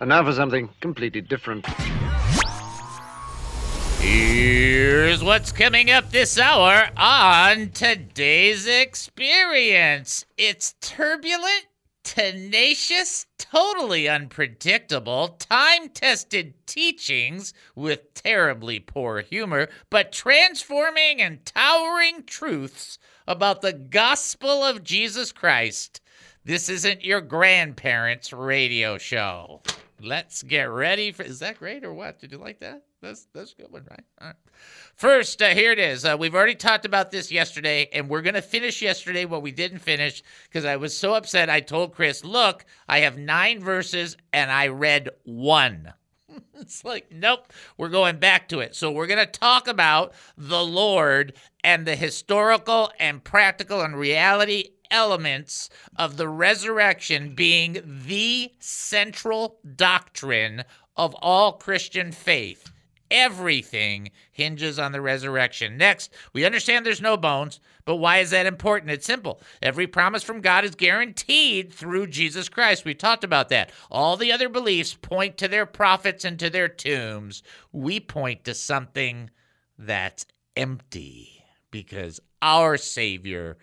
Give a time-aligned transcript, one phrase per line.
[0.00, 1.66] And now for something completely different.
[4.00, 10.26] Here's what's coming up this hour on today's experience.
[10.36, 11.66] It's turbulent,
[12.02, 22.98] tenacious, totally unpredictable, time tested teachings with terribly poor humor, but transforming and towering truths
[23.26, 26.00] about the gospel of Jesus Christ.
[26.44, 29.62] This isn't your grandparents' radio show.
[30.04, 31.22] Let's get ready for.
[31.22, 32.20] Is that great or what?
[32.20, 32.82] Did you like that?
[33.00, 34.04] That's that's a good one, right?
[34.20, 34.36] All right.
[34.94, 36.04] First, uh, here it is.
[36.04, 39.78] Uh, we've already talked about this yesterday, and we're to finish yesterday what we didn't
[39.78, 41.48] finish because I was so upset.
[41.48, 45.94] I told Chris, "Look, I have nine verses, and I read one."
[46.60, 48.74] it's like, nope, we're going back to it.
[48.74, 55.68] So we're to talk about the Lord and the historical and practical and reality elements
[55.96, 60.62] of the resurrection being the central doctrine
[60.96, 62.70] of all Christian faith.
[63.10, 65.76] Everything hinges on the resurrection.
[65.76, 68.92] Next, we understand there's no bones, but why is that important?
[68.92, 69.40] It's simple.
[69.60, 72.84] Every promise from God is guaranteed through Jesus Christ.
[72.84, 73.72] We talked about that.
[73.90, 77.42] All the other beliefs point to their prophets and to their tombs.
[77.72, 79.30] We point to something
[79.76, 80.24] that's
[80.56, 83.58] empty because our Savior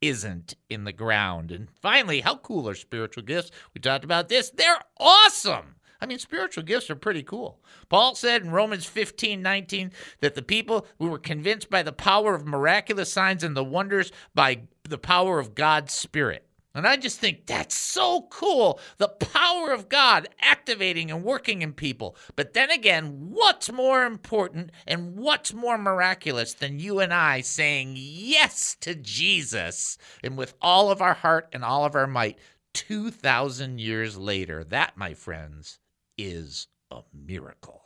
[0.00, 1.50] isn't in the ground.
[1.50, 3.50] And finally, how cool are spiritual gifts?
[3.74, 4.50] We talked about this.
[4.50, 5.76] They're awesome.
[6.00, 7.58] I mean, spiritual gifts are pretty cool.
[7.88, 12.34] Paul said in Romans 15 19 that the people who were convinced by the power
[12.34, 16.45] of miraculous signs and the wonders by the power of God's Spirit.
[16.76, 18.78] And I just think that's so cool.
[18.98, 22.16] The power of God activating and working in people.
[22.36, 27.94] But then again, what's more important and what's more miraculous than you and I saying
[27.96, 32.38] yes to Jesus and with all of our heart and all of our might
[32.74, 34.62] 2,000 years later?
[34.62, 35.78] That, my friends,
[36.18, 37.85] is a miracle.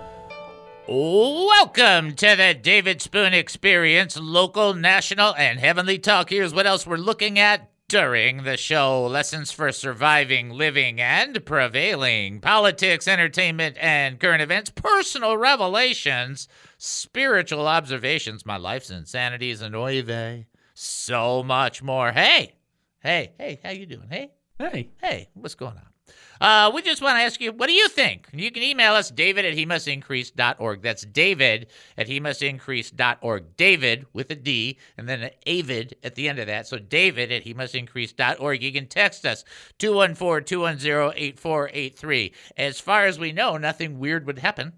[0.93, 6.29] Welcome to the David Spoon Experience, local, national, and heavenly talk.
[6.29, 12.41] Here's what else we're looking at during the show lessons for surviving, living, and prevailing,
[12.41, 21.41] politics, entertainment, and current events, personal revelations, spiritual observations, my life's insanities, and oy so
[21.41, 22.11] much more.
[22.11, 22.55] Hey,
[22.99, 24.09] hey, hey, how you doing?
[24.09, 24.89] Hey, Hey.
[25.01, 25.90] hey, what's going on?
[26.41, 28.27] Uh, we just want to ask you, what do you think?
[28.33, 29.85] You can email us, david at he must.
[29.85, 32.43] That's david at he must.
[33.57, 36.65] David with a D and then an avid at the end of that.
[36.65, 37.75] So david at he must.
[37.75, 39.45] You can text us
[39.77, 42.31] 214-210-8483.
[42.57, 44.73] As far as we know, nothing weird would happen.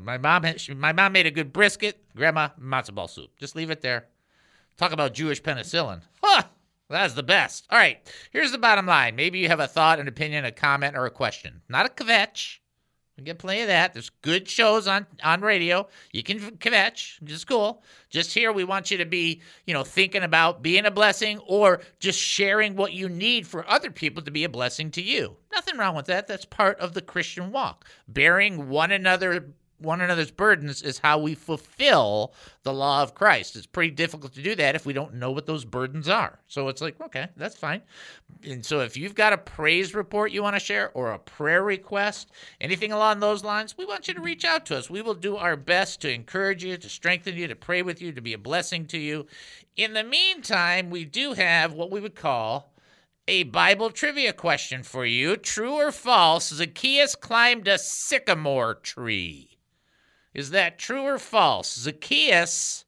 [0.00, 2.02] My mom, had, she, my mom made a good brisket.
[2.16, 3.30] Grandma, matzo ball soup.
[3.38, 4.06] Just leave it there.
[4.76, 6.02] Talk about Jewish penicillin.
[6.22, 6.42] Huh!
[6.88, 7.66] That's the best.
[7.70, 7.98] All right,
[8.30, 9.16] here's the bottom line.
[9.16, 11.62] Maybe you have a thought, an opinion, a comment, or a question.
[11.68, 12.58] Not a kvetch.
[13.16, 13.94] We get plenty of that.
[13.94, 15.88] There's good shows on, on radio.
[16.12, 17.22] You can kvetch.
[17.24, 17.82] Just cool.
[18.10, 21.80] Just here, we want you to be, you know, thinking about being a blessing or
[21.98, 25.34] just sharing what you need for other people to be a blessing to you.
[25.50, 26.26] Nothing wrong with that.
[26.26, 27.86] That's part of the Christian walk.
[28.06, 29.46] Bearing one another
[29.78, 32.32] one another's burdens is how we fulfill
[32.62, 33.56] the law of Christ.
[33.56, 36.38] It's pretty difficult to do that if we don't know what those burdens are.
[36.46, 37.82] So it's like, okay, that's fine.
[38.44, 41.62] And so if you've got a praise report you want to share or a prayer
[41.62, 42.30] request,
[42.60, 44.88] anything along those lines, we want you to reach out to us.
[44.88, 48.12] We will do our best to encourage you, to strengthen you, to pray with you,
[48.12, 49.26] to be a blessing to you.
[49.76, 52.72] In the meantime, we do have what we would call
[53.28, 55.36] a Bible trivia question for you.
[55.36, 59.55] True or false, Zacchaeus climbed a sycamore tree?
[60.36, 61.74] Is that true or false?
[61.74, 62.84] Zacchaeus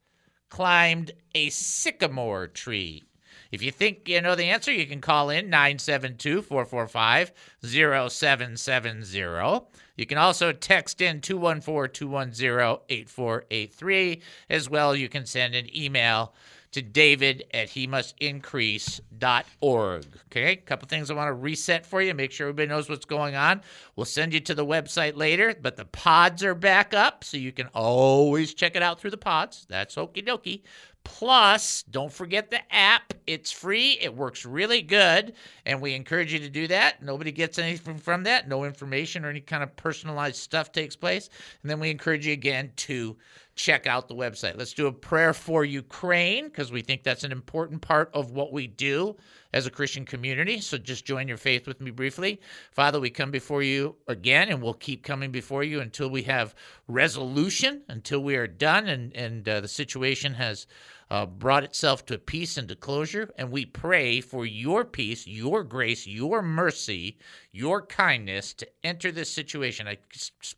[0.50, 3.04] climbed a sycamore tree.
[3.50, 9.66] If you think you know the answer, you can call in 972 445 0770.
[9.96, 14.20] You can also text in 214 210 8483.
[14.50, 16.34] As well, you can send an email
[16.78, 20.06] to david at he must increase.org.
[20.26, 23.04] Okay, a couple things I want to reset for you, make sure everybody knows what's
[23.04, 23.62] going on.
[23.96, 27.50] We'll send you to the website later, but the pods are back up, so you
[27.50, 29.66] can always check it out through the pods.
[29.68, 30.62] That's okie dokie.
[31.04, 33.14] Plus, don't forget the app.
[33.26, 33.98] It's free.
[34.00, 35.32] It works really good,
[35.64, 37.02] and we encourage you to do that.
[37.02, 38.46] Nobody gets anything from that.
[38.46, 41.30] No information or any kind of personalized stuff takes place.
[41.62, 43.16] And then we encourage you again to
[43.58, 44.56] check out the website.
[44.56, 48.52] Let's do a prayer for Ukraine because we think that's an important part of what
[48.52, 49.16] we do
[49.52, 50.60] as a Christian community.
[50.60, 52.40] So just join your faith with me briefly.
[52.70, 56.54] Father, we come before you again and we'll keep coming before you until we have
[56.86, 60.68] resolution, until we are done and, and uh, the situation has
[61.10, 63.30] uh, brought itself to peace and to closure.
[63.36, 67.18] And we pray for your peace, your grace, your mercy,
[67.52, 69.88] your kindness to enter this situation.
[69.88, 69.98] I,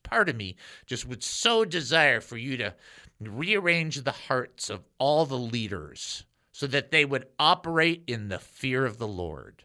[0.02, 0.56] part of me
[0.86, 2.74] just would so desire for you to
[3.20, 8.84] rearrange the hearts of all the leaders so that they would operate in the fear
[8.84, 9.64] of the Lord.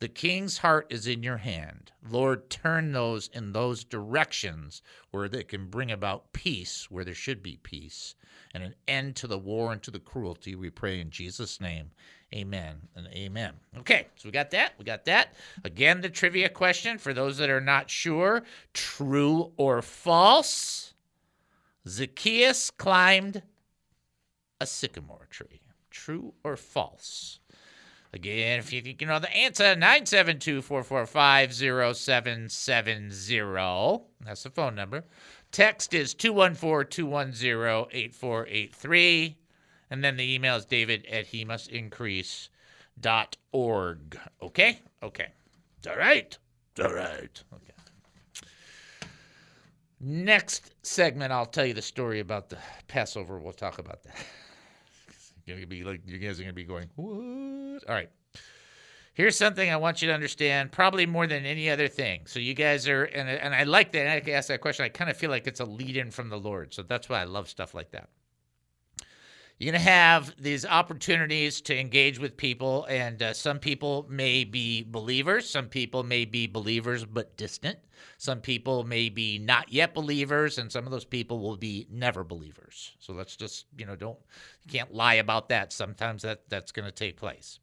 [0.00, 1.90] The king's heart is in your hand.
[2.08, 4.80] Lord, turn those in those directions
[5.10, 8.14] where they can bring about peace where there should be peace
[8.54, 10.54] and an end to the war and to the cruelty.
[10.54, 11.90] We pray in Jesus' name.
[12.32, 13.54] Amen and amen.
[13.78, 14.74] Okay, so we got that.
[14.78, 15.34] We got that.
[15.64, 20.94] Again, the trivia question for those that are not sure true or false?
[21.88, 23.42] Zacchaeus climbed
[24.60, 25.62] a sycamore tree.
[25.90, 27.40] True or false?
[28.12, 34.04] Again, if you think you know the answer, 972 445 0770.
[34.24, 35.04] That's the phone number.
[35.52, 39.36] Text is 214 210 8483.
[39.90, 42.48] And then the email is david at he must increase
[43.00, 44.18] dot org.
[44.42, 44.80] Okay?
[45.02, 45.28] Okay.
[45.88, 46.36] All right.
[46.82, 47.42] All right.
[47.54, 47.72] Okay.
[50.00, 53.38] Next segment, I'll tell you the story about the Passover.
[53.38, 54.16] We'll talk about that.
[55.48, 57.88] You're gonna be like, you guys are gonna be going, what?
[57.88, 58.10] All right.
[59.14, 62.26] Here's something I want you to understand, probably more than any other thing.
[62.26, 64.06] So you guys are, and and I like that.
[64.06, 64.84] I ask that question.
[64.84, 66.72] I kind of feel like it's a lead in from the Lord.
[66.72, 68.10] So that's why I love stuff like that.
[69.58, 74.44] You're going to have these opportunities to engage with people, and uh, some people may
[74.44, 75.50] be believers.
[75.50, 77.76] Some people may be believers but distant.
[78.18, 82.22] Some people may be not yet believers, and some of those people will be never
[82.22, 82.92] believers.
[83.00, 84.18] So let's just, you know, don't,
[84.64, 85.72] you can't lie about that.
[85.72, 87.58] Sometimes that, that's going to take place.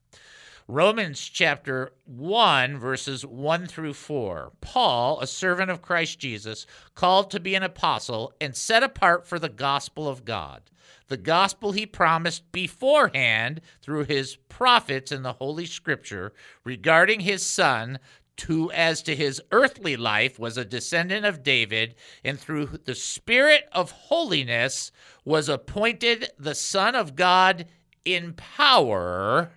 [0.68, 4.52] Romans chapter 1, verses 1 through 4.
[4.60, 9.40] Paul, a servant of Christ Jesus, called to be an apostle and set apart for
[9.40, 10.64] the gospel of God,
[11.08, 18.00] the gospel he promised beforehand through his prophets in the Holy Scripture regarding his son,
[18.48, 23.68] who, as to his earthly life, was a descendant of David, and through the Spirit
[23.72, 24.92] of holiness
[25.24, 27.66] was appointed the Son of God
[28.04, 29.52] in power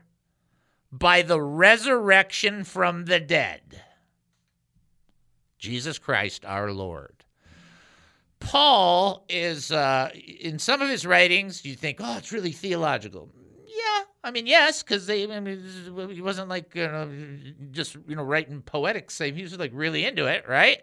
[0.90, 3.82] by the resurrection from the dead.
[5.58, 7.17] Jesus Christ our Lord.
[8.40, 13.28] Paul is, uh, in some of his writings, you think, oh, it's really theological.
[13.66, 15.62] Yeah, I mean, yes, because they, I mean,
[16.10, 17.10] he wasn't like you know,
[17.70, 19.10] just you know writing poetic.
[19.10, 20.82] Same, he was like really into it, right?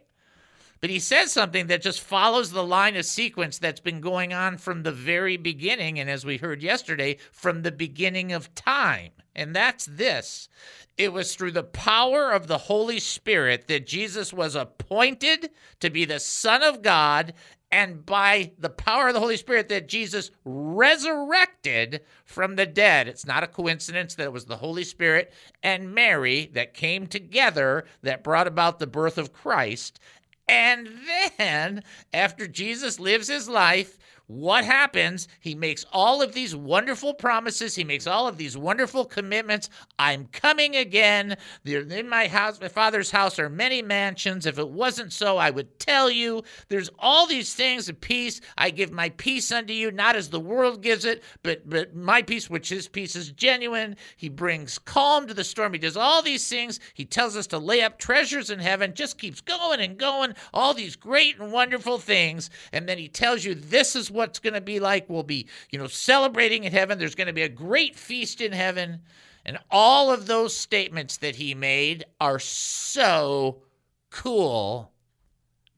[0.86, 4.60] But he says something that just follows the line of sequence that's been going on
[4.60, 9.10] from the very beginning, and as we heard yesterday, from the beginning of time.
[9.36, 10.48] And that's this
[10.96, 15.50] it was through the power of the Holy Spirit that Jesus was appointed
[15.80, 17.34] to be the Son of God,
[17.72, 23.08] and by the power of the Holy Spirit that Jesus resurrected from the dead.
[23.08, 27.86] It's not a coincidence that it was the Holy Spirit and Mary that came together
[28.04, 30.00] that brought about the birth of Christ.
[30.48, 30.90] And
[31.38, 31.84] then,
[32.14, 33.98] after Jesus lives his life,
[34.28, 35.28] what happens?
[35.40, 37.76] He makes all of these wonderful promises.
[37.76, 39.70] He makes all of these wonderful commitments.
[40.00, 41.38] I'm coming again.
[41.64, 44.48] In my house, my father's house are many mansions.
[44.48, 46.44] If it wasn't so, I would tell you.
[46.70, 48.42] There's all these things of peace.
[48.58, 52.24] I give my peace unto you, not as the world gives it, but but my
[52.24, 53.96] peace, which his peace is genuine.
[54.18, 55.74] He brings calm to the storm.
[55.74, 56.80] He does all these things.
[56.96, 58.96] He tells us to lay up treasures in heaven.
[58.96, 60.34] Just keeps going and going.
[60.52, 64.54] All these great and wonderful things, and then he tells you this is what's going
[64.54, 65.10] to be like.
[65.10, 66.98] We'll be, you know, celebrating in heaven.
[66.98, 69.02] There's going to be a great feast in heaven.
[69.46, 73.62] And all of those statements that he made are so
[74.10, 74.92] cool,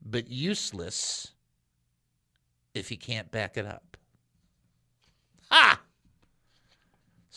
[0.02, 1.34] but useless
[2.74, 3.98] if he can't back it up.
[5.50, 5.82] Ha!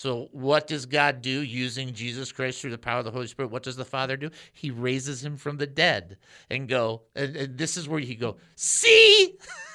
[0.01, 3.51] So, what does God do using Jesus Christ through the power of the Holy Spirit?
[3.51, 4.31] What does the Father do?
[4.53, 6.17] He raises him from the dead
[6.49, 9.37] and go, and, and this is where you go, see?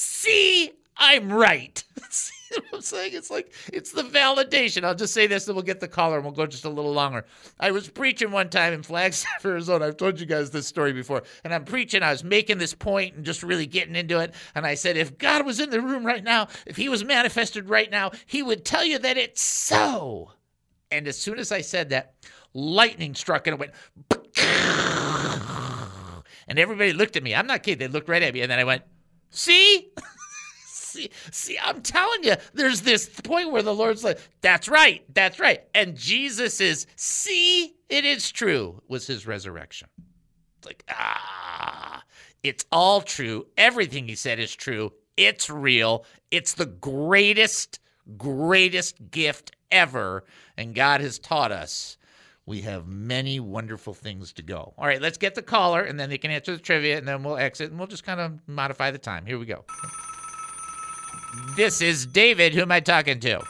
[0.00, 1.82] see, I'm right.
[2.10, 3.12] see what I'm saying?
[3.14, 4.84] It's like, it's the validation.
[4.84, 6.92] I'll just say this and we'll get the caller and we'll go just a little
[6.92, 7.24] longer.
[7.58, 9.86] I was preaching one time in Flagstaff, Arizona.
[9.86, 11.22] I've told you guys this story before.
[11.44, 14.34] And I'm preaching, I was making this point and just really getting into it.
[14.54, 17.68] And I said, if God was in the room right now, if he was manifested
[17.68, 20.32] right now, he would tell you that it's so.
[20.90, 22.14] And as soon as I said that,
[22.52, 23.72] lightning struck and it went.
[26.50, 27.32] And everybody looked at me.
[27.32, 27.78] I'm not kidding.
[27.78, 28.40] They looked right at me.
[28.40, 28.82] And then I went,
[29.30, 29.90] See?
[30.90, 35.38] see, see, I'm telling you, there's this point where the Lord's like, that's right, that's
[35.38, 35.62] right.
[35.74, 39.88] And Jesus is, see, it is true, was his resurrection.
[40.58, 42.02] It's like, ah,
[42.42, 43.46] it's all true.
[43.56, 44.92] Everything he said is true.
[45.16, 46.04] It's real.
[46.30, 47.78] It's the greatest,
[48.16, 50.24] greatest gift ever.
[50.56, 51.96] And God has taught us
[52.46, 54.74] we have many wonderful things to go.
[54.76, 57.22] All right, let's get the caller, and then they can answer the trivia, and then
[57.22, 59.26] we'll exit, and we'll just kind of modify the time.
[59.26, 59.64] Here we go.
[61.56, 62.54] This is David.
[62.54, 63.40] Who am I talking to?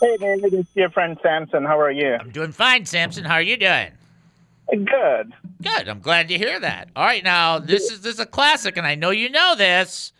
[0.00, 1.64] Hey, David, it's your friend Samson.
[1.64, 2.14] How are you?
[2.14, 3.24] I'm doing fine, Samson.
[3.24, 3.90] How are you doing?
[4.70, 5.32] Good.
[5.62, 5.88] Good.
[5.88, 6.88] I'm glad to hear that.
[6.96, 10.12] All right, now this is this is a classic, and I know you know this.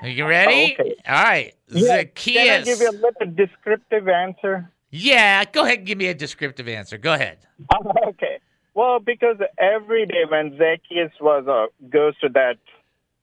[0.00, 0.76] Are you ready?
[0.78, 0.94] Oh, okay.
[1.06, 1.54] All right.
[1.68, 2.44] Yeah, Zacchaeus.
[2.44, 4.70] Can I give you a little descriptive answer?
[4.94, 6.98] Yeah, go ahead and give me a descriptive answer.
[6.98, 7.38] Go ahead.
[8.08, 8.40] okay.
[8.74, 12.58] Well, because every day when Zacchaeus was uh, goes to that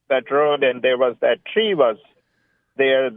[0.10, 1.98] that road and there was that tree was
[2.76, 3.12] there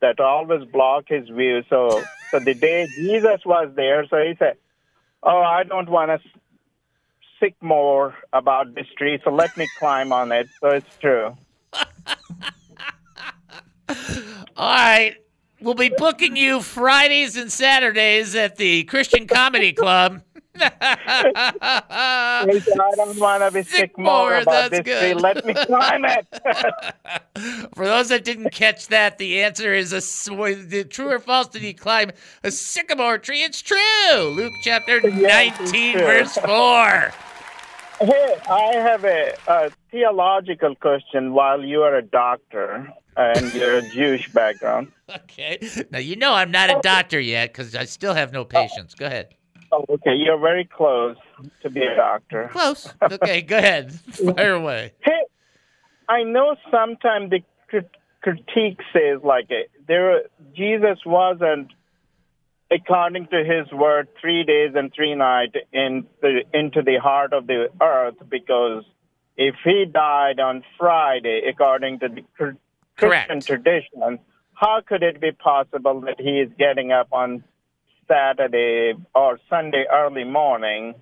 [0.00, 1.60] that always block his view.
[1.68, 4.56] So so the day Jesus was there, so he said,
[5.22, 6.18] "Oh, I don't want to
[7.40, 11.36] sick more about this tree, so let me climb on it." So it's true.
[14.56, 15.16] All right.
[15.60, 20.22] We'll be booking you Fridays and Saturdays at the Christian Comedy Club.
[20.60, 22.44] I
[22.96, 25.12] don't want to be Sick sick, more, more about that's this tree.
[25.14, 25.20] good.
[25.20, 26.26] Let me climb it.
[27.74, 30.00] For those that didn't catch that, the answer is a
[30.84, 31.48] true or false.
[31.48, 32.10] Did he climb
[32.42, 33.42] a sycamore tree?
[33.42, 33.78] It's true.
[34.36, 36.02] Luke chapter Yes, 19, true.
[36.02, 37.12] verse 4.
[38.00, 44.28] Hey, I have a, a theological question while you are a doctor and you're Jewish
[44.32, 44.92] background.
[45.08, 45.58] Okay.
[45.90, 48.94] Now, you know I'm not a doctor yet because I still have no patients.
[48.94, 49.28] Go ahead.
[49.72, 51.16] Oh, okay, you're very close
[51.62, 52.48] to be a doctor.
[52.52, 52.92] Close.
[53.02, 53.92] Okay, go ahead.
[54.36, 54.92] Fire away.
[55.00, 55.22] Hey,
[56.10, 61.72] I know sometimes the crit- critique says like uh, there Jesus wasn't
[62.70, 67.46] according to his word three days and three nights in the, into the heart of
[67.46, 68.84] the earth because
[69.38, 72.56] if he died on Friday according to the
[72.98, 73.28] Correct.
[73.30, 74.18] Christian tradition,
[74.54, 77.42] how could it be possible that he is getting up on
[78.06, 80.94] Saturday or Sunday early morning?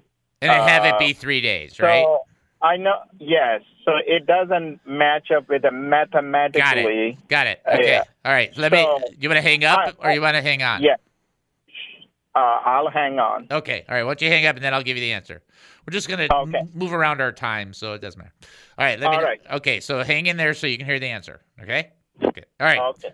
[0.42, 2.04] And I have it Uh, be three days, right?
[2.04, 2.20] So
[2.62, 3.62] I know, yes.
[3.84, 7.10] So it doesn't match up with the Got mathematically.
[7.10, 7.28] it.
[7.28, 7.62] Got it.
[7.66, 7.88] Uh, Okay.
[7.92, 8.02] yeah.
[8.24, 8.56] All right.
[8.56, 9.14] Let So, me.
[9.18, 10.82] You want to hang up I- or you want to hang on?
[10.82, 10.96] Yeah.
[12.36, 13.46] Uh, I'll hang on.
[13.50, 13.84] Okay.
[13.88, 14.02] All right.
[14.04, 15.42] Why don't you hang up and then I'll give you the answer.
[15.86, 16.58] We're just gonna Okay.
[16.58, 18.32] m- move around our time, so it doesn't matter.
[18.78, 19.00] All right.
[19.00, 19.16] Let me.
[19.16, 19.40] All right.
[19.52, 19.80] Okay.
[19.80, 21.40] So hang in there so you can hear the answer.
[21.62, 21.90] Okay.
[22.22, 22.44] Okay.
[22.60, 22.78] All right.
[22.78, 23.08] Okay.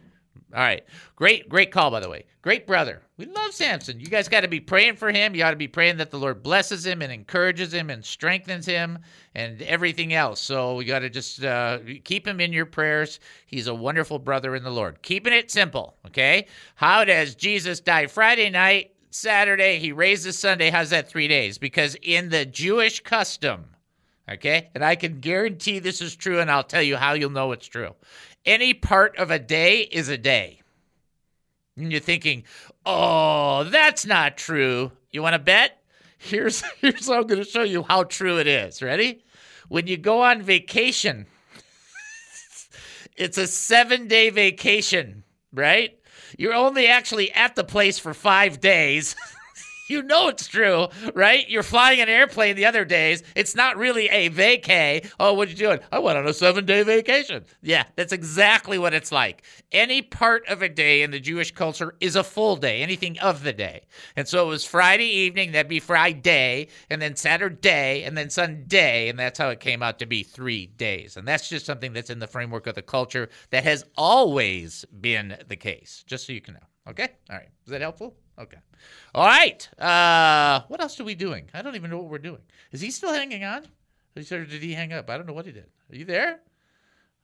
[0.54, 0.84] All right.
[1.16, 2.26] Great, great call, by the way.
[2.42, 3.00] Great brother.
[3.16, 3.98] We love Samson.
[3.98, 5.34] You guys got to be praying for him.
[5.34, 8.66] You ought to be praying that the Lord blesses him and encourages him and strengthens
[8.66, 8.98] him
[9.34, 10.42] and everything else.
[10.42, 13.18] So you got to just uh, keep him in your prayers.
[13.46, 15.00] He's a wonderful brother in the Lord.
[15.00, 16.46] Keeping it simple, okay?
[16.74, 18.91] How does Jesus die Friday night?
[19.12, 20.70] Saturday, he raises Sunday.
[20.70, 21.58] How's that three days?
[21.58, 23.66] Because in the Jewish custom,
[24.28, 24.70] Okay?
[24.74, 27.66] And I can guarantee this is true, and I'll tell you how you'll know it's
[27.66, 27.94] true.
[28.46, 30.60] Any part of a day is a day.
[31.76, 32.44] And you're thinking,
[32.84, 34.92] oh, that's not true.
[35.10, 35.82] You want to bet?
[36.18, 38.82] Here's, here's how I'm going to show you how true it is.
[38.82, 39.24] Ready?
[39.68, 41.26] When you go on vacation,
[43.16, 45.98] It's a seven day vacation, right?
[46.38, 49.16] You're only actually at the place for five days.
[49.88, 51.48] you know it's true, right?
[51.48, 53.22] You're flying an airplane the other days.
[53.34, 55.10] It's not really a vacay.
[55.18, 55.80] Oh, what you doing?
[55.90, 57.44] I went on a seven day vacation.
[57.62, 59.44] Yeah, that's exactly what it's like.
[59.70, 63.42] Any part of a day in the Jewish culture is a full day, anything of
[63.42, 63.82] the day.
[64.16, 69.08] And so it was Friday evening, that'd be Friday, and then Saturday, and then Sunday.
[69.08, 71.16] And that's how it came out to be three days.
[71.16, 75.36] And that's just something that's in the framework of the culture that has always been
[75.48, 76.60] the case, just so you can know.
[76.88, 77.08] Okay?
[77.30, 77.48] All right.
[77.64, 78.16] Is that helpful?
[78.42, 78.58] Okay.
[79.14, 79.68] All right.
[79.78, 81.48] Uh, what else are we doing?
[81.54, 82.40] I don't even know what we're doing.
[82.72, 83.66] Is he still hanging on?
[84.16, 85.08] Or did he hang up?
[85.08, 85.66] I don't know what he did.
[85.90, 86.40] Are you there?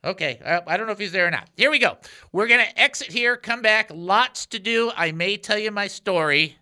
[0.05, 0.41] Okay.
[0.45, 1.49] I don't know if he's there or not.
[1.57, 1.99] Here we go.
[2.31, 3.91] We're going to exit here, come back.
[3.93, 4.93] Lots to do.
[4.97, 6.57] I may tell you my story.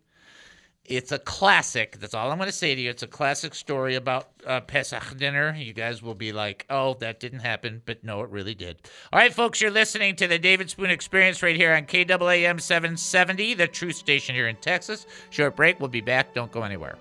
[0.88, 1.98] It's a classic.
[1.98, 2.90] That's all I'm going to say to you.
[2.90, 5.54] It's a classic story about uh, Pesach dinner.
[5.56, 7.82] You guys will be like, oh, that didn't happen.
[7.84, 8.76] But no, it really did.
[9.12, 13.54] All right, folks, you're listening to the David Spoon Experience right here on KAAM 770,
[13.54, 15.06] the truth station here in Texas.
[15.30, 15.80] Short break.
[15.80, 16.34] We'll be back.
[16.34, 16.96] Don't go anywhere.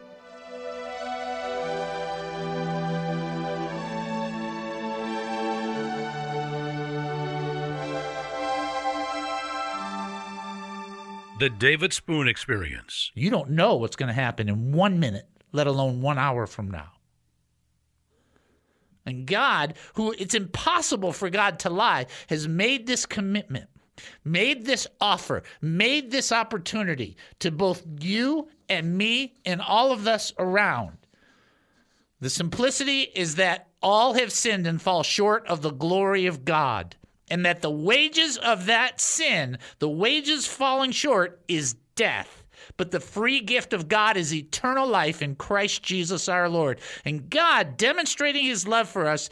[11.38, 13.12] The David Spoon Experience.
[13.14, 16.72] You don't know what's going to happen in one minute, let alone one hour from
[16.72, 16.94] now.
[19.06, 23.68] And God, who it's impossible for God to lie, has made this commitment,
[24.24, 30.32] made this offer, made this opportunity to both you and me and all of us
[30.40, 30.98] around.
[32.22, 36.96] The simplicity is that all have sinned and fall short of the glory of God
[37.30, 42.44] and that the wages of that sin, the wages falling short, is death.
[42.78, 46.80] But the free gift of God is eternal life in Christ Jesus our Lord.
[47.04, 49.30] And God, demonstrating his love for us,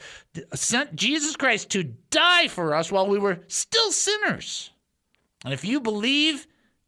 [0.54, 4.70] sent Jesus Christ to die for us while we were still sinners.
[5.44, 6.46] And if you believe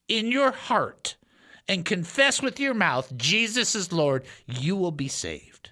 [0.08, 1.16] in your heart
[1.68, 5.70] and confess with your mouth Jesus is Lord, you will be saved.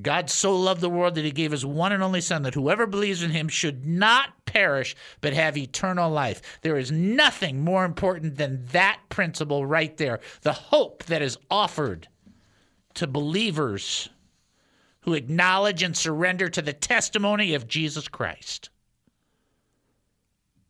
[0.00, 2.86] God so loved the world that he gave his one and only Son, that whoever
[2.86, 6.42] believes in him should not perish, but have eternal life.
[6.62, 10.20] There is nothing more important than that principle right there.
[10.42, 12.08] The hope that is offered
[12.94, 14.08] to believers
[15.02, 18.70] who acknowledge and surrender to the testimony of Jesus Christ.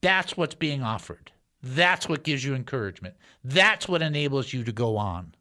[0.00, 1.32] That's what's being offered.
[1.62, 3.14] That's what gives you encouragement.
[3.42, 5.34] That's what enables you to go on.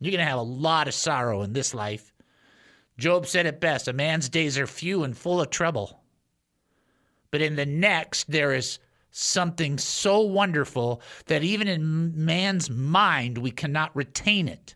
[0.00, 2.12] You're going to have a lot of sorrow in this life
[2.98, 6.00] Job said it best a man's days are few and full of trouble.
[7.30, 8.78] But in the next, there is
[9.10, 14.74] something so wonderful that even in man's mind, we cannot retain it.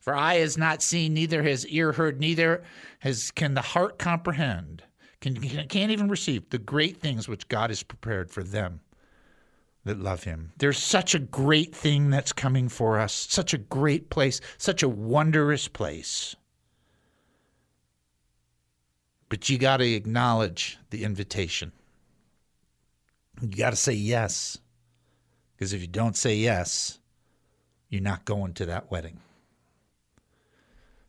[0.00, 2.64] For eye has not seen, neither has ear heard, neither
[3.00, 4.82] has can the heart comprehend,
[5.20, 8.80] can, can't even receive the great things which God has prepared for them
[9.84, 10.52] that love him.
[10.58, 14.88] There's such a great thing that's coming for us, such a great place, such a
[14.88, 16.34] wondrous place.
[19.32, 21.72] But you got to acknowledge the invitation.
[23.40, 24.58] You got to say yes.
[25.54, 26.98] Because if you don't say yes,
[27.88, 29.20] you're not going to that wedding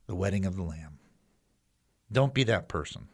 [0.07, 0.99] the wedding of the Lamb.
[2.13, 3.09] Don't be that person.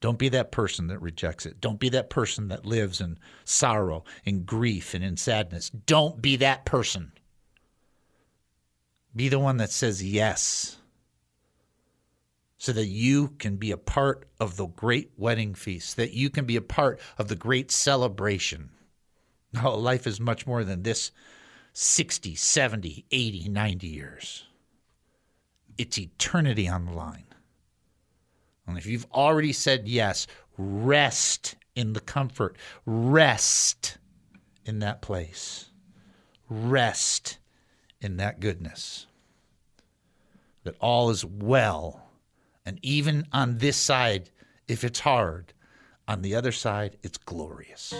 [0.00, 1.60] Don't be that person that rejects it.
[1.60, 5.68] Don't be that person that lives in sorrow, in grief, and in sadness.
[5.68, 7.10] Don't be that person.
[9.16, 10.79] Be the one that says yes
[12.60, 16.44] so that you can be a part of the great wedding feast, that you can
[16.44, 18.68] be a part of the great celebration.
[19.52, 21.10] No, life is much more than this
[21.72, 24.44] 60, 70, 80, 90 years.
[25.78, 27.24] It's eternity on the line.
[28.66, 30.26] And if you've already said yes,
[30.58, 33.96] rest in the comfort, rest
[34.66, 35.70] in that place,
[36.50, 37.38] rest
[38.02, 39.06] in that goodness,
[40.62, 42.09] that all is well
[42.64, 44.30] and even on this side,
[44.68, 45.52] if it's hard,
[46.06, 47.94] on the other side, it's glorious.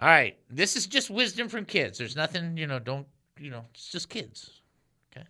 [0.03, 1.97] All right, this is just wisdom from kids.
[1.97, 3.07] There's nothing, you know, don't,
[3.39, 4.59] you know, it's just kids.
[5.15, 5.25] Okay.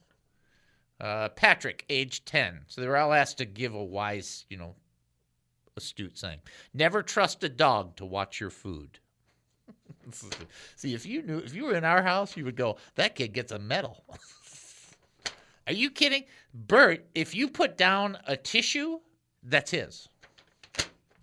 [0.99, 2.61] Uh, Patrick, age 10.
[2.65, 4.73] So they were all asked to give a wise, you know,
[5.77, 6.39] astute saying.
[6.73, 8.97] Never trust a dog to watch your food.
[10.75, 13.31] See, if you knew, if you were in our house, you would go, that kid
[13.31, 14.03] gets a medal.
[15.67, 16.23] Are you kidding?
[16.51, 19.01] Bert, if you put down a tissue,
[19.43, 20.09] that's his.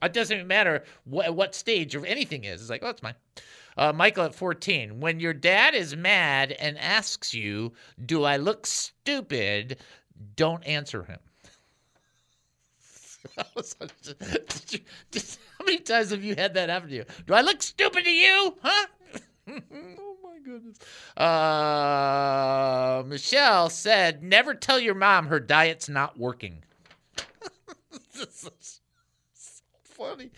[0.02, 2.60] It doesn't even matter what, what stage of anything is.
[2.60, 3.14] It's like, oh, it's mine.
[3.76, 5.00] Uh, Michael at 14.
[5.00, 7.72] When your dad is mad and asks you,
[8.04, 9.78] Do I look stupid?
[10.36, 11.18] Don't answer him.
[13.36, 13.44] how
[15.64, 17.04] many times have you had that happen to you?
[17.26, 18.56] Do I look stupid to you?
[18.62, 18.86] Huh?
[19.48, 20.78] oh my goodness.
[21.16, 26.62] Uh, Michelle said, "Never tell your mom her diet's not working."
[30.00, 30.30] funny.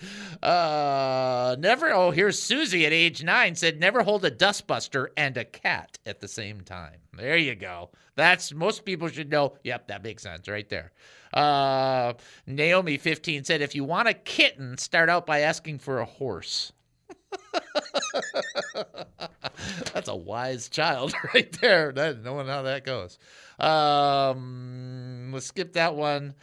[0.42, 1.90] Uh, never.
[1.90, 6.20] Oh, here's Susie at age nine said, "Never hold a dustbuster and a cat at
[6.20, 7.90] the same time." There you go.
[8.16, 9.57] That's most people should know.
[9.64, 10.92] Yep, that makes sense right there.
[11.33, 12.12] Uh,
[12.46, 16.72] Naomi 15 said, if you want a kitten, start out by asking for a horse.
[19.94, 21.92] That's a wise child right there.
[21.92, 23.18] That, knowing how that goes.
[23.59, 26.35] Um, let's skip that one.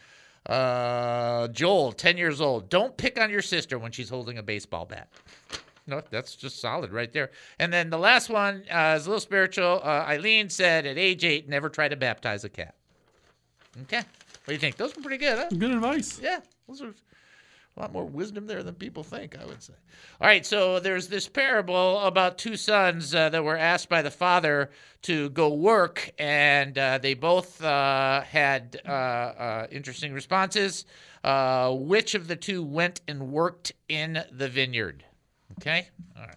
[0.49, 2.69] Uh, Joel, 10 years old.
[2.69, 5.07] Don't pick on your sister when she's holding a baseball bat.
[5.85, 7.31] No, that's just solid right there.
[7.59, 9.81] And then the last one uh, is a little spiritual.
[9.83, 12.75] Uh, Eileen said at age eight, never try to baptize a cat.
[13.83, 13.97] Okay.
[13.97, 14.05] What
[14.47, 14.77] do you think?
[14.77, 15.49] Those were pretty good, huh?
[15.55, 16.19] Good advice.
[16.21, 16.39] Yeah.
[16.67, 16.93] Those are
[17.79, 19.73] a lot more wisdom there than people think, I would say.
[20.19, 24.11] All right, so there's this parable about two sons uh, that were asked by the
[24.11, 24.69] father
[25.03, 30.85] to go work, and uh, they both uh, had uh, uh, interesting responses.
[31.23, 35.05] Uh, which of the two went and worked in the vineyard?
[35.59, 35.87] Okay?
[36.17, 36.35] All right.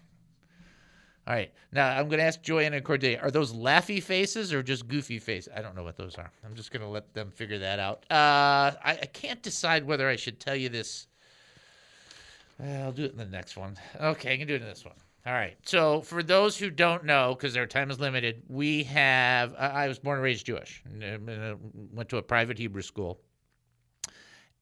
[1.25, 1.51] All right.
[1.73, 5.19] Now I'm going to ask Joanne and Cordelia: Are those laughy faces or just goofy
[5.19, 5.51] faces?
[5.55, 6.31] I don't know what those are.
[6.45, 8.05] I'm just going to let them figure that out.
[8.09, 11.07] I, I can't decide whether I should tell you this
[12.59, 13.77] I'll do it in the next one.
[13.99, 14.95] Okay, I can do it in this one.
[15.25, 15.55] All right.
[15.65, 19.55] So, for those who don't know, because their time is limited, we have.
[19.55, 20.83] I was born and raised Jewish.
[20.85, 21.55] Uh,
[21.93, 23.21] went to a private Hebrew school.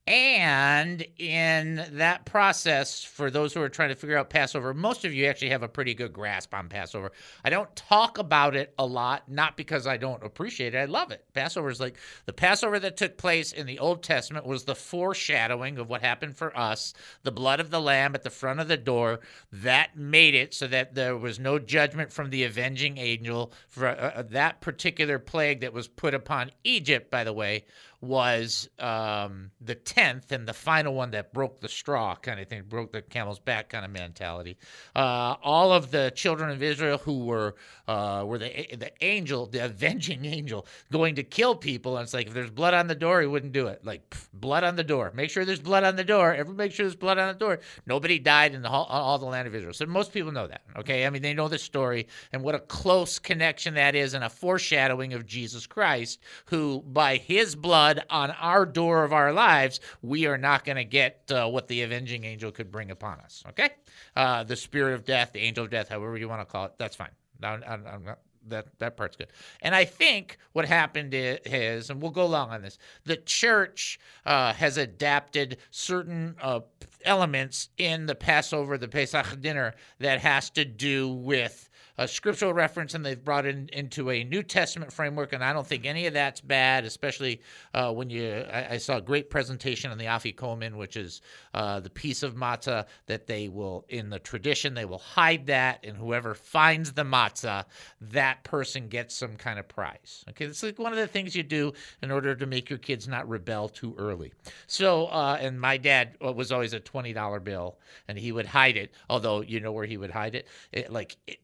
[0.07, 5.13] And in that process, for those who are trying to figure out Passover, most of
[5.13, 7.11] you actually have a pretty good grasp on Passover.
[7.45, 10.79] I don't talk about it a lot, not because I don't appreciate it.
[10.79, 11.23] I love it.
[11.33, 15.77] Passover is like the Passover that took place in the Old Testament was the foreshadowing
[15.77, 16.95] of what happened for us.
[17.21, 19.19] The blood of the lamb at the front of the door
[19.51, 23.93] that made it so that there was no judgment from the avenging angel for uh,
[23.93, 27.65] uh that particular plague that was put upon Egypt, by the way
[28.01, 32.63] was um, the tenth and the final one that broke the straw kind of thing,
[32.67, 34.57] broke the camel's back kind of mentality.
[34.95, 37.55] Uh, all of the children of Israel who were
[37.87, 42.27] uh, were the the angel, the avenging angel, going to kill people, and it's like
[42.27, 43.85] if there's blood on the door, he wouldn't do it.
[43.85, 45.11] Like pff, blood on the door.
[45.13, 46.33] Make sure there's blood on the door.
[46.33, 47.59] Everybody make sure there's blood on the door.
[47.85, 49.73] Nobody died in the all the land of Israel.
[49.73, 50.61] So most people know that.
[50.77, 54.23] Okay, I mean they know the story and what a close connection that is, and
[54.23, 59.33] a foreshadowing of Jesus Christ, who by His blood blood on our door of our
[59.33, 63.19] lives, we are not going to get uh, what the avenging angel could bring upon
[63.19, 63.43] us.
[63.49, 63.69] Okay?
[64.15, 66.73] Uh, the spirit of death, the angel of death, however you want to call it,
[66.77, 67.11] that's fine.
[67.43, 69.27] I'm, I'm not, that that part's good.
[69.61, 74.53] And I think what happened is, and we'll go long on this, the church uh,
[74.53, 76.61] has adapted certain uh,
[77.05, 81.69] elements in the Passover, the Pesach dinner, that has to do with
[82.01, 85.33] a scriptural reference and they've brought it into a New Testament framework.
[85.33, 87.41] And I don't think any of that's bad, especially
[87.75, 88.43] uh, when you.
[88.51, 91.21] I, I, saw a great presentation on the afikomen, which is
[91.53, 95.85] uh, the piece of matzah that they will, in the tradition, they will hide that,
[95.85, 97.65] and whoever finds the matzah,
[98.01, 100.25] that person gets some kind of prize.
[100.29, 103.07] Okay, it's like one of the things you do in order to make your kids
[103.07, 104.33] not rebel too early.
[104.65, 108.77] So, uh, and my dad was always a twenty dollar bill, and he would hide
[108.77, 108.91] it.
[109.07, 111.37] Although you know where he would hide it, it like it,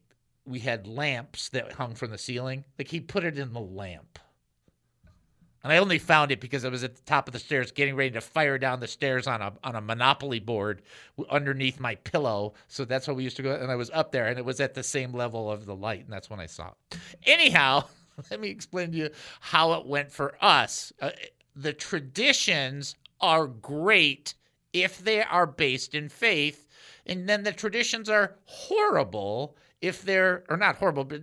[0.48, 2.64] we had lamps that hung from the ceiling.
[2.78, 4.18] Like he put it in the lamp.
[5.64, 7.96] And I only found it because I was at the top of the stairs getting
[7.96, 10.82] ready to fire down the stairs on a on a monopoly board
[11.28, 12.54] underneath my pillow.
[12.68, 13.54] So that's how we used to go.
[13.54, 16.04] And I was up there and it was at the same level of the light.
[16.04, 16.98] And that's when I saw it.
[17.26, 17.84] Anyhow,
[18.30, 20.92] let me explain to you how it went for us.
[21.00, 21.10] Uh,
[21.56, 24.34] the traditions are great
[24.72, 26.68] if they are based in faith.
[27.04, 31.22] And then the traditions are horrible if they're or not horrible but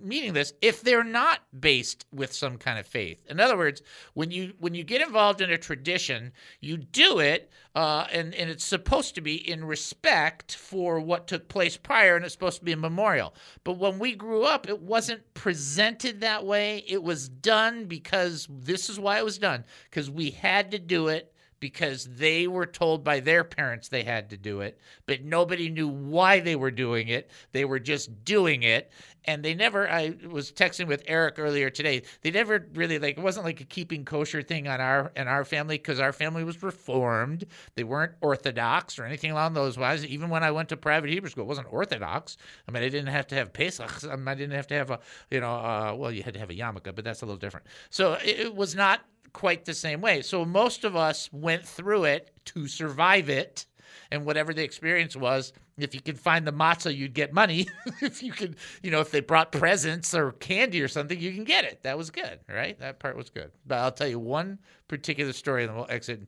[0.00, 3.22] meaning this if they're not based with some kind of faith.
[3.28, 3.82] In other words
[4.14, 8.48] when you when you get involved in a tradition you do it uh, and and
[8.48, 12.64] it's supposed to be in respect for what took place prior and it's supposed to
[12.64, 13.34] be a memorial.
[13.64, 16.84] But when we grew up it wasn't presented that way.
[16.88, 21.08] It was done because this is why it was done because we had to do
[21.08, 25.68] it because they were told by their parents they had to do it, but nobody
[25.68, 27.30] knew why they were doing it.
[27.52, 28.92] They were just doing it.
[29.24, 32.02] And they never, I was texting with Eric earlier today.
[32.22, 35.44] They never really like, it wasn't like a keeping kosher thing on our, in our
[35.44, 37.44] family because our family was reformed.
[37.74, 40.06] They weren't Orthodox or anything along those lines.
[40.06, 42.38] Even when I went to private Hebrew school, it wasn't Orthodox.
[42.66, 44.04] I mean, I didn't have to have Pesach.
[44.04, 46.54] I, didn't have to have a, you know, uh, well, you had to have a
[46.54, 47.66] yarmulke, but that's a little different.
[47.90, 49.00] So it, it was not
[49.32, 50.22] quite the same way.
[50.22, 53.66] So most of us went through it to survive it.
[54.10, 57.68] And whatever the experience was, if you could find the matzah, you'd get money.
[58.00, 61.44] if you could, you know, if they brought presents or candy or something, you can
[61.44, 61.82] get it.
[61.82, 62.78] That was good, right?
[62.80, 63.50] That part was good.
[63.66, 66.22] But I'll tell you one particular story and then we'll exit.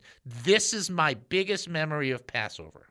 [0.45, 2.90] This is my biggest memory of Passover.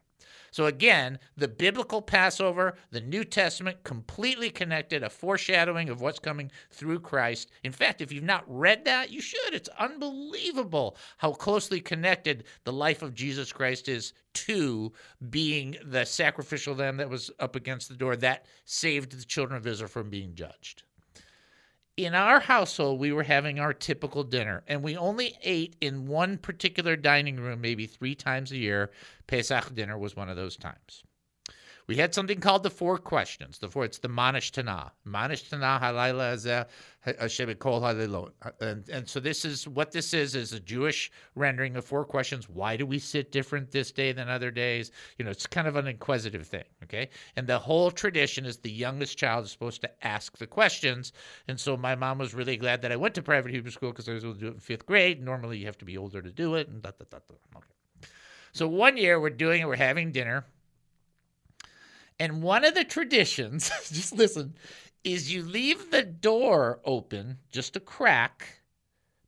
[0.51, 6.51] So again, the biblical Passover, the New Testament, completely connected, a foreshadowing of what's coming
[6.71, 7.51] through Christ.
[7.63, 9.53] In fact, if you've not read that, you should.
[9.53, 14.91] It's unbelievable how closely connected the life of Jesus Christ is to
[15.29, 19.67] being the sacrificial lamb that was up against the door that saved the children of
[19.67, 20.83] Israel from being judged
[22.05, 26.37] in our household, we were having our typical dinner, and we only ate in one
[26.37, 28.89] particular dining room maybe three times a year.
[29.27, 31.03] Pesach dinner was one of those times.
[31.89, 33.57] We had something called the four questions.
[33.57, 34.91] The four, it's the Ma Nishtana.
[35.05, 36.67] Ma Nishtana halayla
[37.07, 38.29] uh, kol halilot.
[38.43, 42.05] Uh, and, and so this is what this is is a Jewish rendering of four
[42.05, 42.47] questions.
[42.47, 44.91] Why do we sit different this day than other days?
[45.17, 46.65] You know, it's kind of an inquisitive thing.
[46.83, 47.09] Okay.
[47.35, 51.11] And the whole tradition is the youngest child is supposed to ask the questions.
[51.47, 54.07] And so my mom was really glad that I went to private Hebrew school because
[54.07, 55.23] I was able to do it in fifth grade.
[55.23, 56.67] Normally you have to be older to do it.
[56.67, 57.57] And da, da, da, da.
[57.57, 58.11] Okay.
[58.51, 60.45] So one year we're doing it, we're having dinner
[62.19, 64.55] and one of the traditions, just listen,
[65.03, 68.61] is you leave the door open, just a crack,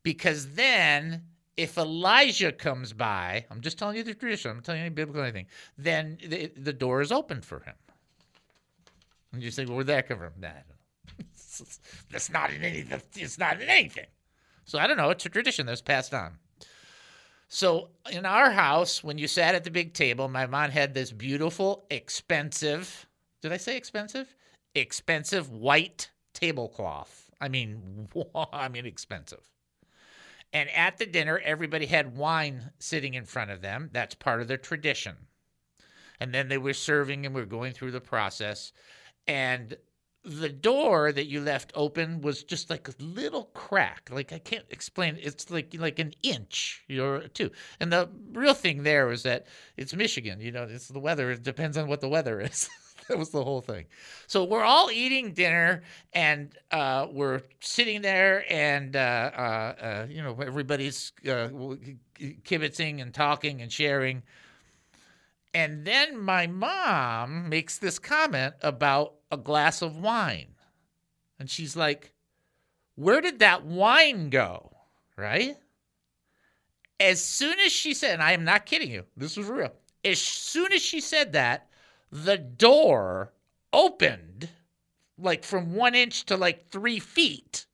[0.03, 1.23] because then
[1.57, 5.21] if Elijah comes by, I'm just telling you the tradition, I'm telling you any biblical
[5.21, 7.75] anything, then the, the door is open for him.
[9.31, 10.33] And you say, well, where'd that come from?
[12.11, 12.85] That's not in any.
[13.15, 14.07] It's not in anything.
[14.65, 15.09] So I don't know.
[15.09, 16.37] It's a tradition that's passed on.
[17.53, 21.11] So in our house, when you sat at the big table, my mom had this
[21.11, 23.05] beautiful, expensive,
[23.41, 24.33] did I say expensive?
[24.73, 27.29] Expensive white tablecloth.
[27.41, 28.07] I mean,
[28.53, 29.51] I mean expensive.
[30.53, 33.89] And at the dinner, everybody had wine sitting in front of them.
[33.91, 35.17] That's part of their tradition.
[36.21, 38.71] And then they were serving and we are going through the process.
[39.27, 39.75] And
[40.23, 44.09] the door that you left open was just like a little crack.
[44.11, 45.17] Like I can't explain.
[45.19, 47.51] It's like like an inch or two.
[47.79, 50.39] And the real thing there was that it's Michigan.
[50.39, 51.31] You know, it's the weather.
[51.31, 52.69] It depends on what the weather is.
[53.07, 53.85] that was the whole thing.
[54.27, 55.81] So we're all eating dinner
[56.13, 59.41] and uh, we're sitting there and uh, uh,
[59.81, 61.49] uh you know everybody's uh,
[62.19, 64.21] kibitzing and talking and sharing.
[65.53, 70.55] And then my mom makes this comment about a glass of wine.
[71.39, 72.13] And she's like,
[72.95, 74.71] Where did that wine go?
[75.17, 75.57] Right?
[76.99, 79.73] As soon as she said, and I am not kidding you, this was real.
[80.05, 81.67] As soon as she said that,
[82.11, 83.33] the door
[83.73, 84.49] opened
[85.17, 87.65] like from one inch to like three feet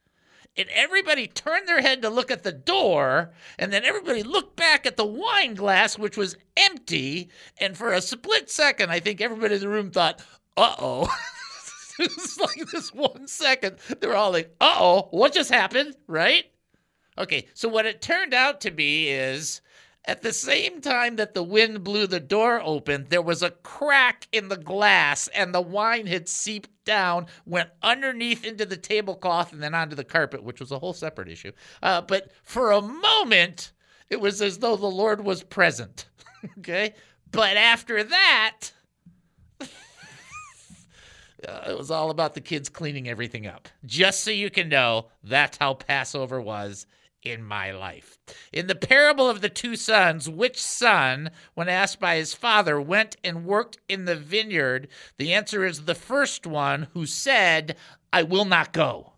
[0.58, 4.86] and everybody turned their head to look at the door, and then everybody looked back
[4.86, 7.30] at the wine glass, which was empty.
[7.60, 10.22] And for a split second, I think everybody in the room thought,
[10.56, 11.17] uh oh.
[12.00, 15.96] it's like this one second, they were all like, uh oh, what just happened?
[16.08, 16.46] Right?
[17.17, 19.62] Okay, so what it turned out to be is
[20.08, 24.26] at the same time that the wind blew the door open, there was a crack
[24.32, 29.62] in the glass and the wine had seeped down, went underneath into the tablecloth and
[29.62, 31.52] then onto the carpet, which was a whole separate issue.
[31.84, 33.74] Uh, but for a moment,
[34.10, 36.08] it was as though the Lord was present.
[36.60, 36.93] okay?
[37.32, 38.60] But after that,
[39.62, 39.65] uh,
[41.67, 43.67] it was all about the kids cleaning everything up.
[43.86, 46.86] Just so you can know, that's how Passover was
[47.32, 48.18] in my life.
[48.52, 53.16] In the parable of the two sons, which son, when asked by his father, went
[53.24, 54.88] and worked in the vineyard?
[55.18, 57.76] The answer is the first one who said,
[58.12, 59.13] I will not go.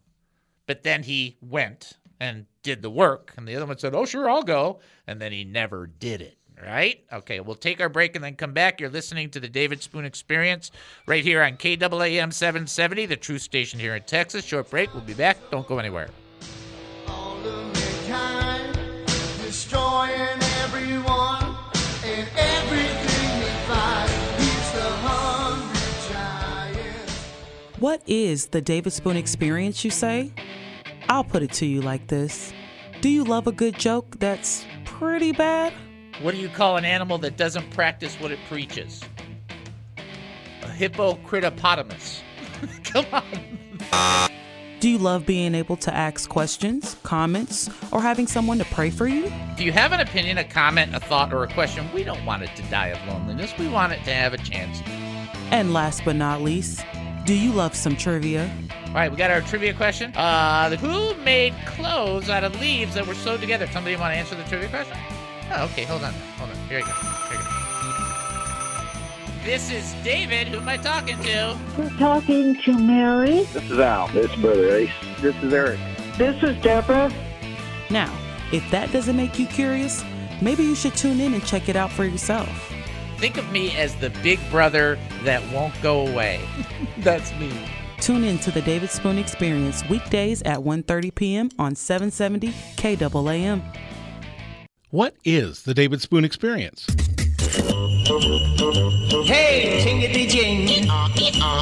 [0.66, 3.34] But then he went and did the work.
[3.38, 4.80] And the other one said, Oh, sure, I'll go.
[5.08, 7.04] And then he never did it right?
[7.12, 8.80] Okay, we'll take our break and then come back.
[8.80, 10.72] You're listening to the David Spoon Experience
[11.08, 14.46] right here on KAAM 770, the truth station here in Texas.
[14.46, 14.94] Short break.
[14.94, 15.38] We'll be back.
[15.52, 16.10] Don't go anywhere.
[27.80, 30.34] What is the David Spoon experience, you say?
[31.08, 32.52] I'll put it to you like this
[33.00, 35.72] Do you love a good joke that's pretty bad?
[36.22, 39.02] What do you call an animal that doesn't practice what it preaches?
[40.64, 42.20] A hippocritopotamus.
[42.84, 44.30] Come on.
[44.82, 49.08] Do you love being able to ask questions, comments, or having someone to pray for
[49.08, 49.32] you?
[49.54, 52.44] If you have an opinion, a comment, a thought, or a question, we don't want
[52.44, 53.54] it to die of loneliness.
[53.58, 54.82] We want it to have a chance.
[55.52, 56.84] And last but not least,
[57.26, 58.52] do you love some trivia?
[58.88, 60.12] All right, we got our trivia question.
[60.16, 63.68] Uh, who made clothes out of leaves that were sewed together?
[63.68, 64.98] Somebody want to answer the trivia question?
[65.52, 65.84] Oh, okay.
[65.84, 66.14] Hold on.
[66.38, 66.56] Hold on.
[66.68, 66.92] Here we go.
[66.92, 67.60] Here we go.
[69.44, 70.48] This is David.
[70.48, 71.58] Who am I talking to?
[71.78, 73.44] We're talking to Mary.
[73.54, 74.08] This is Al.
[74.10, 74.92] This is Brother Ace.
[75.22, 75.80] This is Eric.
[76.18, 77.12] This is Deborah.
[77.90, 78.16] Now,
[78.52, 80.04] if that doesn't make you curious,
[80.42, 82.50] maybe you should tune in and check it out for yourself.
[83.20, 86.40] Think of me as the big brother that won't go away.
[87.00, 87.52] That's me.
[88.00, 91.50] Tune in to the David Spoon Experience weekdays at 1:30 p.m.
[91.60, 93.62] on 770 KAAM.
[94.92, 96.88] What is the David Spoon Experience?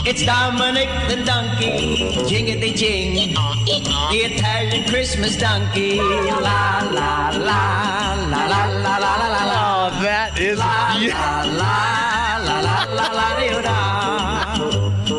[0.10, 1.98] It's Dominick the donkey.
[2.30, 3.34] Jingity jing.
[3.36, 5.98] The Italian Christmas donkey.
[5.98, 9.90] La la la la la la la la la la.
[9.90, 13.60] Oh, that is La la la la la la la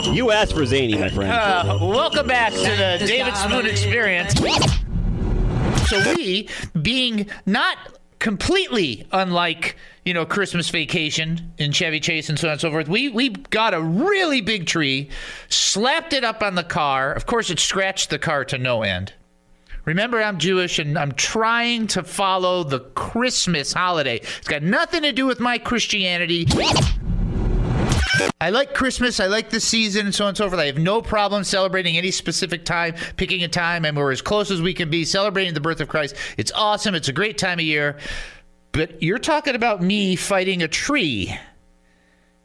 [0.00, 0.12] la.
[0.14, 1.32] You asked for zany, my friend.
[1.32, 4.32] Uh, welcome back to the David Spoon Experience.
[5.90, 6.48] So we,
[6.80, 12.60] being not completely unlike you know Christmas Vacation in Chevy Chase and so on and
[12.60, 15.10] so forth, we we got a really big tree,
[15.48, 17.12] slapped it up on the car.
[17.12, 19.12] Of course, it scratched the car to no end.
[19.84, 24.16] Remember, I'm Jewish and I'm trying to follow the Christmas holiday.
[24.16, 26.46] It's got nothing to do with my Christianity.
[28.40, 29.20] I like Christmas.
[29.20, 30.60] I like the season and so on and so forth.
[30.60, 34.50] I have no problem celebrating any specific time, picking a time, and we're as close
[34.50, 36.14] as we can be celebrating the birth of Christ.
[36.36, 36.94] It's awesome.
[36.94, 37.98] It's a great time of year.
[38.72, 41.36] But you're talking about me fighting a tree.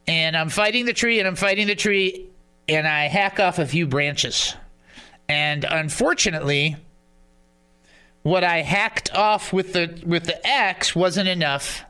[0.08, 2.28] And I'm fighting the tree and I'm fighting the tree
[2.68, 4.56] and I hack off a few branches.
[5.30, 6.76] And unfortunately,
[8.24, 11.84] what I hacked off with the with the axe wasn't enough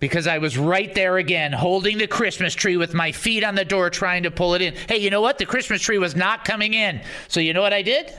[0.00, 3.64] because I was right there again, holding the Christmas tree with my feet on the
[3.64, 4.74] door, trying to pull it in.
[4.88, 5.38] Hey, you know what?
[5.38, 7.00] The Christmas tree was not coming in.
[7.26, 8.12] So, you know what I did?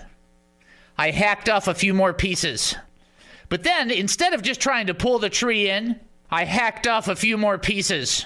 [0.98, 2.76] I hacked off a few more pieces.
[3.48, 7.16] But then, instead of just trying to pull the tree in, I hacked off a
[7.16, 8.26] few more pieces.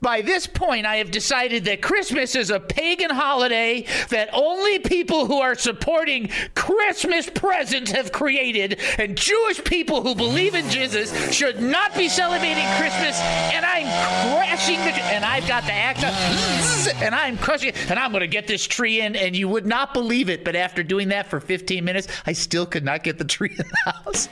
[0.00, 5.26] By this point, I have decided that Christmas is a pagan holiday that only people
[5.26, 11.60] who are supporting Christmas presents have created, and Jewish people who believe in Jesus should
[11.60, 13.18] not be celebrating Christmas.
[13.52, 13.86] And I'm
[14.30, 16.14] crashing the, and I've got the axe, up,
[17.02, 19.92] and I'm crushing and I'm going to get this tree in, and you would not
[19.92, 23.24] believe it, but after doing that for 15 minutes, I still could not get the
[23.24, 24.28] tree in the house.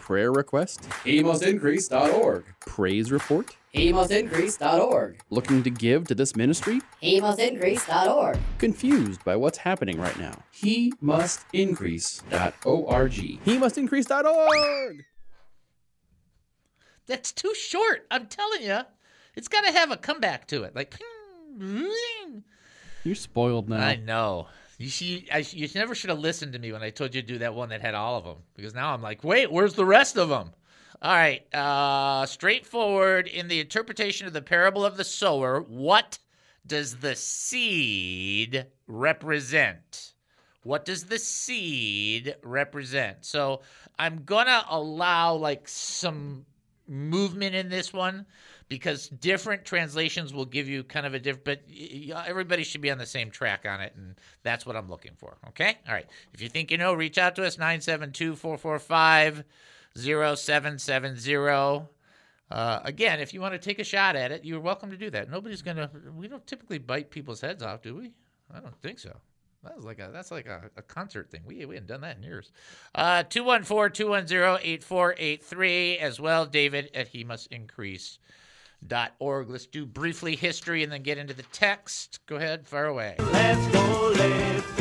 [0.01, 0.83] Prayer request?
[1.05, 2.45] HeMustIncrease.org.
[2.61, 3.57] Praise report?
[3.75, 5.21] HeMustIncrease.org.
[5.31, 6.81] Looking to give to this ministry?
[7.03, 8.39] HeMustIncrease.org.
[8.59, 10.43] Confused by what's happening right now?
[10.57, 13.13] HeMustIncrease.org.
[13.45, 15.05] HeMustIncrease.org.
[17.07, 18.07] That's too short.
[18.11, 18.81] I'm telling you.
[19.37, 20.75] It's got to have a comeback to it.
[20.75, 20.99] Like,
[23.05, 23.87] You're spoiled now.
[23.87, 24.49] I know.
[24.79, 27.27] You see, I, you never should have listened to me when I told you to
[27.27, 28.39] do that one that had all of them.
[28.57, 30.51] Because now I'm like, wait, where's the rest of them?
[31.03, 31.55] All right.
[31.55, 36.19] Uh, straightforward in the interpretation of the parable of the sower, what
[36.67, 40.13] does the seed represent?
[40.63, 43.25] What does the seed represent?
[43.25, 43.63] So
[43.99, 46.45] I'm going to allow like some
[46.87, 48.27] movement in this one
[48.69, 51.61] because different translations will give you kind of a different but
[52.27, 55.37] everybody should be on the same track on it and that's what i'm looking for
[55.47, 57.57] okay all right if you think you know reach out to us
[59.97, 61.89] 972-445-0770
[62.51, 65.11] uh, again if you want to take a shot at it you're welcome to do
[65.11, 68.13] that nobody's gonna we don't typically bite people's heads off do we
[68.55, 69.17] i don't think so
[69.63, 71.43] that was like a that's like a, a concert thing.
[71.45, 72.51] We we hadn't done that in years.
[72.95, 78.19] Uh 214-210-8483 as well, David at he must increase
[78.87, 79.51] dot org.
[79.51, 82.21] Let's do briefly history and then get into the text.
[82.27, 83.17] Go ahead, fire away.
[83.19, 84.80] Let's go living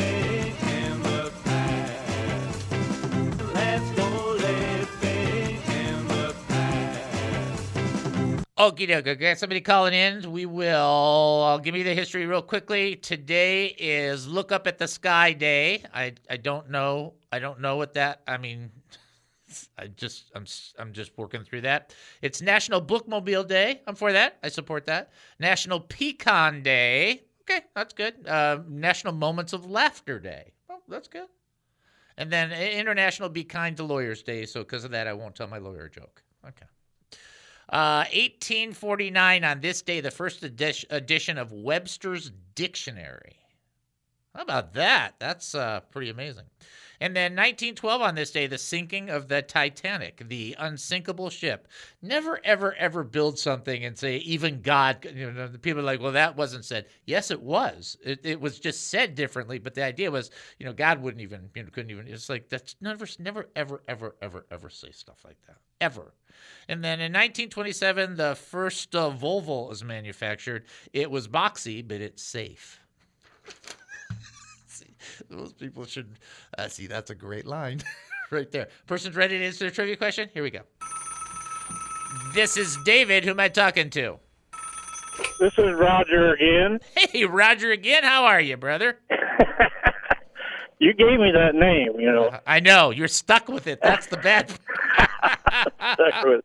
[8.60, 9.18] Okie doke.
[9.18, 10.30] Got somebody calling in.
[10.30, 10.76] We will.
[10.76, 12.94] I'll give me the history real quickly.
[12.94, 15.82] Today is Look Up at the Sky Day.
[15.94, 17.14] I I don't know.
[17.32, 18.20] I don't know what that.
[18.28, 18.70] I mean,
[19.78, 20.44] I just I'm
[20.78, 21.94] I'm just working through that.
[22.20, 23.80] It's National Bookmobile Day.
[23.86, 24.36] I'm for that.
[24.42, 25.10] I support that.
[25.38, 27.22] National Pecan Day.
[27.50, 28.28] Okay, that's good.
[28.28, 30.52] Uh, National Moments of Laughter Day.
[30.68, 31.28] Oh, that's good.
[32.18, 34.44] And then International Be Kind to Lawyers Day.
[34.44, 36.22] So because of that, I won't tell my lawyer a joke.
[36.46, 36.66] Okay.
[37.70, 43.36] Uh, 1849 on this day, the first edi- edition of Webster's Dictionary.
[44.34, 45.14] How about that?
[45.20, 46.46] That's uh, pretty amazing.
[47.00, 51.68] And then 1912 on this day, the sinking of the Titanic, the unsinkable ship.
[52.02, 55.06] Never, ever, ever build something and say even God.
[55.14, 56.86] You know, the people are like, well, that wasn't said.
[57.06, 57.96] Yes, it was.
[58.04, 61.48] It, it was just said differently, but the idea was, you know, God wouldn't even,
[61.54, 62.06] you know, couldn't even.
[62.06, 66.12] It's like that's never, never, ever, ever, ever, ever say stuff like that ever.
[66.68, 70.64] And then in 1927, the first uh, Volvo was manufactured.
[70.92, 72.80] It was boxy, but it's safe.
[75.30, 76.18] those people should
[76.56, 76.86] uh, see.
[76.86, 77.80] That's a great line
[78.30, 78.68] right there.
[78.86, 80.28] Person's ready to answer the trivia question.
[80.32, 80.60] Here we go.
[82.34, 83.24] This is David.
[83.24, 84.18] Who am I talking to?
[85.38, 86.80] This is Roger again.
[86.94, 88.04] Hey, Roger again.
[88.04, 88.98] How are you, brother?
[90.78, 92.38] You gave me that name, you know.
[92.46, 93.80] I know you're stuck with it.
[93.82, 94.50] That's the bad.
[94.50, 96.44] stuck with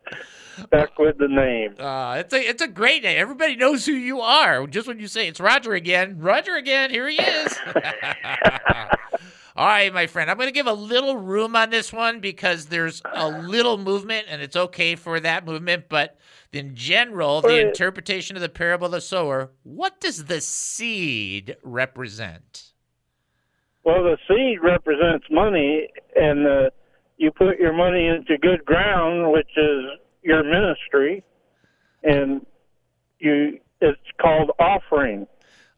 [0.64, 1.76] stuck with the name.
[1.86, 3.18] Uh, it's a it's a great name.
[3.18, 4.66] Everybody knows who you are.
[4.66, 7.58] Just when you say it's Roger again, Roger again, here he is.
[9.56, 10.30] All right, my friend.
[10.30, 14.26] I'm going to give a little room on this one because there's a little movement,
[14.30, 15.86] and it's okay for that movement.
[15.88, 16.18] But
[16.52, 19.52] in general, the interpretation of the parable of the sower.
[19.64, 22.74] What does the seed represent?
[23.86, 26.70] Well, the seed represents money, and uh,
[27.18, 29.86] you put your money into good ground, which is
[30.26, 31.24] your ministry,
[32.04, 32.46] and
[33.20, 35.28] you it's called offering.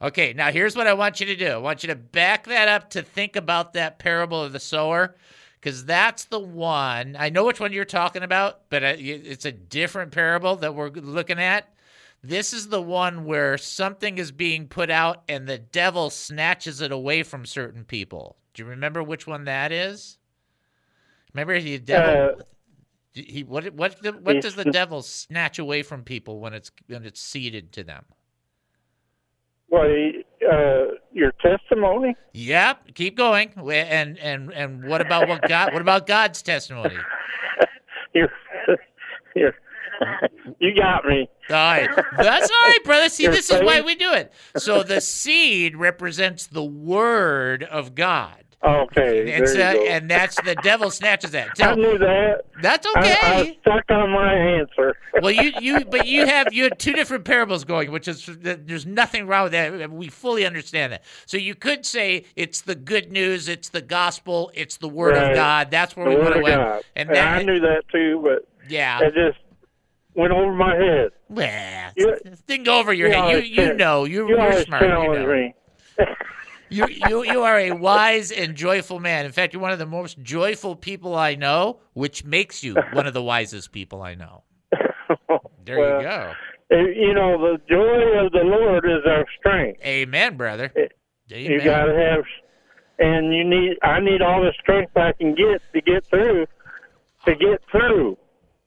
[0.01, 1.47] Okay, now here's what I want you to do.
[1.47, 5.15] I want you to back that up to think about that parable of the sower,
[5.59, 7.15] because that's the one.
[7.19, 11.39] I know which one you're talking about, but it's a different parable that we're looking
[11.39, 11.73] at.
[12.23, 16.91] This is the one where something is being put out and the devil snatches it
[16.91, 18.37] away from certain people.
[18.53, 20.17] Do you remember which one that is?
[21.33, 22.35] Remember, the devil.
[22.39, 22.43] Uh,
[23.17, 27.05] he what what the, what does the devil snatch away from people when it's when
[27.05, 28.05] it's seeded to them?
[29.69, 32.15] well, uh, your testimony.
[32.33, 33.51] Yep, keep going.
[33.69, 35.73] And and and what about what God?
[35.73, 36.95] What about God's testimony?
[38.13, 38.31] You're,
[39.35, 39.53] you're,
[40.59, 41.29] you got me.
[41.49, 43.09] All right, that's all right, brother.
[43.09, 44.33] See, this is why we do it.
[44.55, 48.46] So the seed represents the word of God.
[48.63, 49.85] Okay, And, there so, you go.
[49.85, 51.49] and that's the devil snatches that.
[51.61, 52.41] I knew that.
[52.61, 53.49] that's I, I okay.
[53.51, 54.97] was stuck on my answer.
[55.21, 58.85] well, you you but you have you had two different parables going, which is there's
[58.87, 59.91] nothing wrong with that.
[59.91, 61.03] We fully understand that.
[61.27, 65.35] So you could say it's the good news, it's the gospel, it's the word of
[65.35, 65.69] God.
[65.69, 66.41] That's where the we want to.
[66.41, 66.81] God.
[66.95, 68.99] And And that I knew that too, but yeah.
[69.03, 69.37] it just
[70.15, 71.11] went over my head.
[71.29, 73.45] Well, You- didn't go over your you head.
[73.45, 74.81] You you know you You you're smart.
[74.81, 75.27] You know.
[75.27, 75.53] me.
[76.69, 79.25] You, you you are a wise and joyful man.
[79.25, 83.07] In fact, you're one of the most joyful people I know, which makes you one
[83.07, 84.43] of the wisest people I know.
[85.65, 86.33] There Well, you go.
[86.71, 89.81] Uh, You know, the joy of the Lord is our strength.
[89.83, 90.71] Amen, brother.
[91.27, 91.65] You Amen.
[91.65, 92.23] got to have,
[92.99, 93.77] and you need.
[93.83, 96.45] I need all the strength I can get to get through.
[97.25, 98.17] To get through.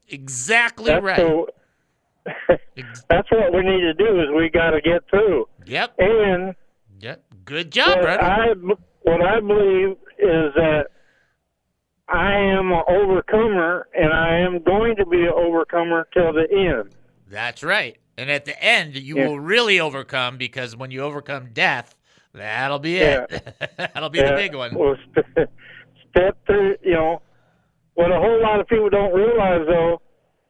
[0.08, 1.16] Exactly That's right.
[1.16, 1.48] so-
[3.08, 4.20] that's what we need to do.
[4.20, 5.46] Is we got to get through.
[5.66, 5.94] Yep.
[5.98, 6.54] And.
[7.44, 8.22] Good job, what brother.
[8.22, 8.46] I
[9.02, 10.84] what I believe is that
[12.08, 16.94] I am an overcomer, and I am going to be an overcomer till the end.
[17.28, 17.96] That's right.
[18.18, 19.28] And at the end, you Yeah.
[19.28, 21.94] will really overcome because when you overcome death,
[22.34, 23.56] that'll be it.
[23.78, 24.74] that'll be the big one.
[24.74, 25.48] Well, st-
[26.10, 26.76] step through.
[26.82, 27.22] You know,
[27.94, 30.02] what a whole lot of people don't realize though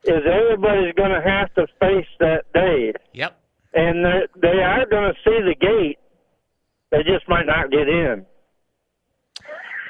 [0.05, 3.39] is everybody's going to have to face that day, Yep.
[3.75, 4.03] and
[4.41, 5.99] they are going to see the gate.
[6.91, 8.27] They just might not get in.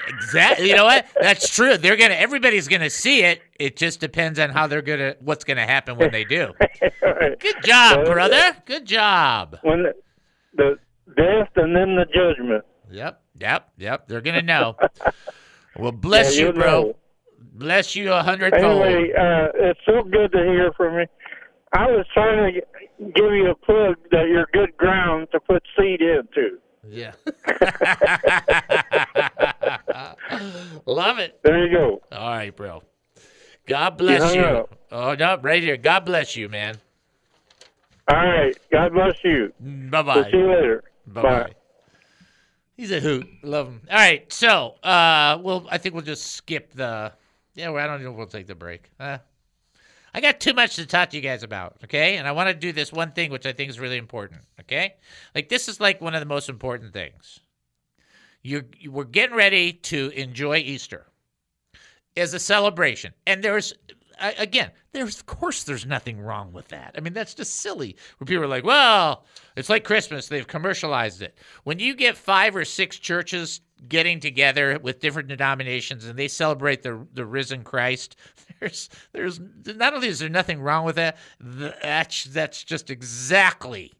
[0.08, 0.68] Exactly.
[0.68, 1.06] You know what?
[1.20, 1.76] That's true.
[1.76, 2.14] They're gonna.
[2.14, 3.42] Everybody's gonna see it.
[3.58, 5.14] It just depends on how they're gonna.
[5.20, 6.52] What's gonna happen when they do.
[7.38, 8.56] Good job, brother.
[8.66, 9.58] Good job.
[9.62, 9.92] When the,
[10.56, 10.78] the
[11.16, 12.64] death and then the judgment.
[12.90, 13.20] Yep.
[13.40, 13.68] Yep.
[13.78, 14.08] Yep.
[14.08, 14.76] They're gonna know.
[15.76, 16.82] Well, bless Yeah, you, bro.
[16.82, 16.96] know.
[17.54, 18.82] Bless you a hundredfold.
[18.82, 21.06] Anyway, uh, it's so good to hear from you.
[21.72, 22.60] I was trying to
[23.12, 26.58] give you a plug that you're good ground to put seed into.
[26.88, 27.12] Yeah.
[30.86, 31.40] Love it.
[31.42, 32.00] There you go.
[32.12, 32.82] All right, bro.
[33.66, 34.40] God bless you.
[34.40, 34.74] up.
[34.90, 35.76] Oh no, right here.
[35.76, 36.76] God bless you, man.
[38.08, 38.56] All right.
[38.72, 39.52] God bless you.
[39.60, 40.30] Bye We'll bye.
[40.30, 40.84] see you later.
[41.06, 41.52] Bye bye.
[42.76, 43.28] He's a hoot.
[43.42, 43.82] Love him.
[43.90, 47.12] All right, so uh, well, I think we'll just skip the.
[47.54, 48.90] Yeah, well, I don't know if we'll take the break.
[48.98, 49.18] Uh,
[50.12, 52.16] I got too much to talk to you guys about, okay?
[52.16, 54.94] And I want to do this one thing, which I think is really important, okay?
[55.34, 57.40] Like this is like one of the most important things.
[58.42, 61.06] You're we're getting ready to enjoy Easter
[62.16, 63.74] as a celebration, and there's
[64.38, 66.94] again, there's of course there's nothing wrong with that.
[66.96, 67.96] I mean, that's just silly.
[68.18, 69.24] Where people are like, well,
[69.56, 70.28] it's like Christmas.
[70.28, 71.38] They've commercialized it.
[71.64, 76.82] When you get five or six churches getting together with different denominations and they celebrate
[76.82, 78.16] the the risen Christ,
[78.60, 83.92] there's there's not only is there nothing wrong with that, that's that's just exactly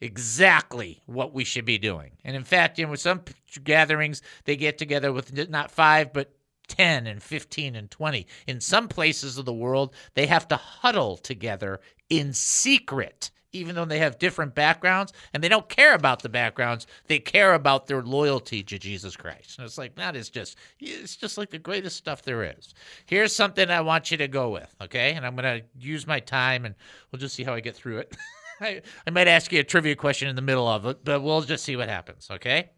[0.00, 2.12] exactly what we should be doing.
[2.24, 3.22] And in fact, you know, with some
[3.64, 6.32] gatherings, they get together with not five, but
[6.68, 8.26] 10 and 15 and 20.
[8.46, 13.84] In some places of the world, they have to huddle together in secret, even though
[13.84, 16.86] they have different backgrounds and they don't care about the backgrounds.
[17.06, 19.58] They care about their loyalty to Jesus Christ.
[19.58, 22.74] And it's like, that is just, it's just like the greatest stuff there is.
[23.06, 25.12] Here's something I want you to go with, okay?
[25.14, 26.74] And I'm going to use my time and
[27.10, 28.16] we'll just see how I get through it.
[28.60, 31.42] I, I might ask you a trivia question in the middle of it, but we'll
[31.42, 32.70] just see what happens, okay?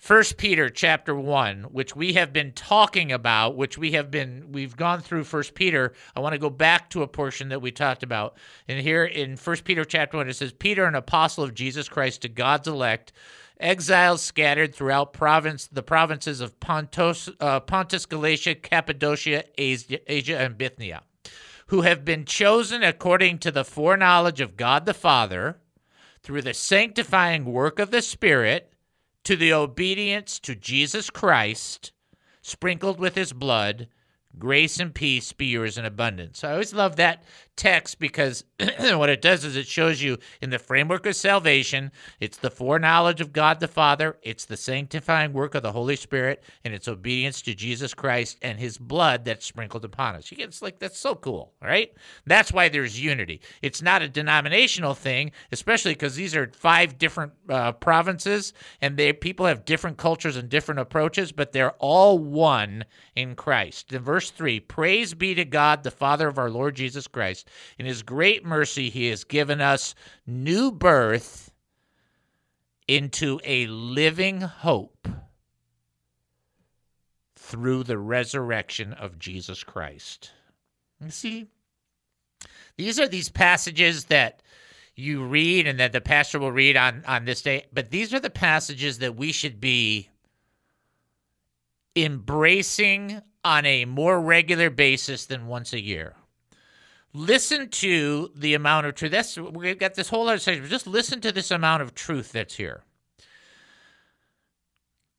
[0.00, 4.74] First Peter chapter 1, which we have been talking about, which we have been we've
[4.74, 5.92] gone through First Peter.
[6.16, 8.38] I want to go back to a portion that we talked about.
[8.66, 12.22] And here in First Peter chapter 1 it says Peter an apostle of Jesus Christ
[12.22, 13.12] to God's elect
[13.60, 20.56] exiles scattered throughout province the provinces of Pontus, uh, Pontus Galatia, Cappadocia, Asia, Asia and
[20.56, 21.02] Bithynia
[21.66, 25.60] who have been chosen according to the foreknowledge of God the Father
[26.22, 28.69] through the sanctifying work of the Spirit
[29.24, 31.92] to the obedience to Jesus Christ,
[32.42, 33.88] sprinkled with his blood,
[34.38, 36.44] grace and peace be yours in abundance.
[36.44, 37.22] I always love that
[37.60, 38.44] text because
[38.80, 43.20] what it does is it shows you in the framework of salvation, it's the foreknowledge
[43.20, 47.42] of God the Father, it's the sanctifying work of the Holy Spirit, and it's obedience
[47.42, 50.30] to Jesus Christ and his blood that's sprinkled upon us.
[50.30, 51.92] You get it's like that's so cool, right?
[52.24, 53.42] That's why there's unity.
[53.60, 59.12] It's not a denominational thing, especially because these are five different uh, provinces and they
[59.12, 63.92] people have different cultures and different approaches, but they're all one in Christ.
[63.92, 67.48] In verse 3, praise be to God, the Father of our Lord Jesus Christ.
[67.78, 69.94] In his great mercy, he has given us
[70.26, 71.52] new birth
[72.88, 75.08] into a living hope
[77.36, 80.32] through the resurrection of Jesus Christ.
[81.00, 81.46] You see,
[82.76, 84.42] these are these passages that
[84.94, 88.20] you read and that the pastor will read on, on this day, but these are
[88.20, 90.10] the passages that we should be
[91.96, 96.14] embracing on a more regular basis than once a year.
[97.12, 99.10] Listen to the amount of truth.
[99.10, 100.66] That's we've got this whole other section.
[100.66, 102.84] Just listen to this amount of truth that's here.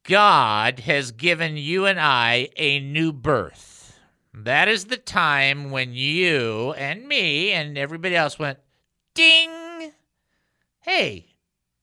[0.04, 4.00] God has given you and I a new birth.
[4.34, 8.60] That is the time when you and me and everybody else went,
[9.14, 9.92] ding,
[10.80, 11.36] hey,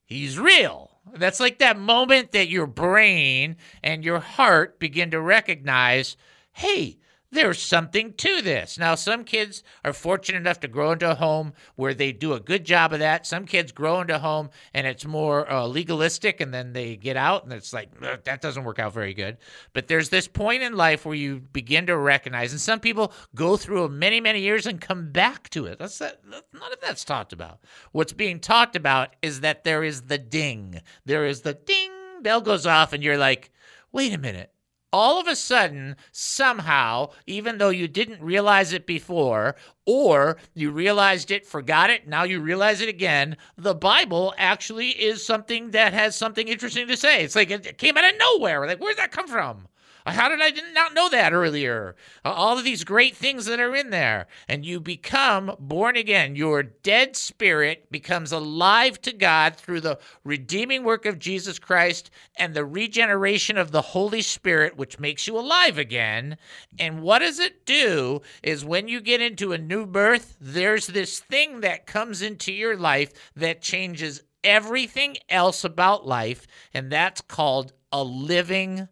[0.04, 0.90] he's real.
[1.14, 6.16] That's like that moment that your brain and your heart begin to recognize,
[6.52, 6.98] hey,
[7.30, 8.78] there's something to this.
[8.78, 12.40] Now, some kids are fortunate enough to grow into a home where they do a
[12.40, 13.26] good job of that.
[13.26, 17.16] Some kids grow into a home and it's more uh, legalistic, and then they get
[17.16, 17.90] out and it's like,
[18.24, 19.36] that doesn't work out very good.
[19.74, 23.56] But there's this point in life where you begin to recognize, and some people go
[23.56, 25.78] through many, many years and come back to it.
[25.78, 27.60] That's that, none of that's talked about.
[27.92, 30.80] What's being talked about is that there is the ding.
[31.04, 31.90] There is the ding,
[32.22, 33.50] bell goes off, and you're like,
[33.92, 34.52] wait a minute
[34.92, 41.30] all of a sudden, somehow, even though you didn't realize it before, or you realized
[41.30, 46.16] it, forgot it, now you realize it again, the Bible actually is something that has
[46.16, 47.22] something interesting to say.
[47.22, 48.66] It's like it came out of nowhere.
[48.66, 49.68] Like, where'd that come from?
[50.10, 51.96] How did I not know that earlier?
[52.24, 54.26] All of these great things that are in there.
[54.48, 56.36] And you become born again.
[56.36, 62.54] Your dead spirit becomes alive to God through the redeeming work of Jesus Christ and
[62.54, 66.36] the regeneration of the Holy Spirit, which makes you alive again.
[66.78, 71.20] And what does it do is when you get into a new birth, there's this
[71.20, 76.46] thing that comes into your life that changes everything else about life.
[76.72, 78.88] And that's called a living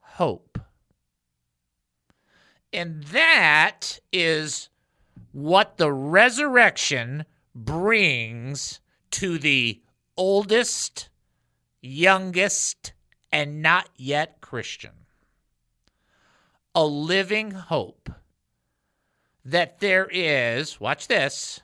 [0.00, 0.53] hope.
[2.74, 4.68] And that is
[5.30, 8.80] what the resurrection brings
[9.12, 9.80] to the
[10.16, 11.08] oldest,
[11.80, 12.92] youngest,
[13.30, 14.90] and not yet Christian.
[16.74, 18.10] A living hope
[19.44, 21.60] that there is, watch this,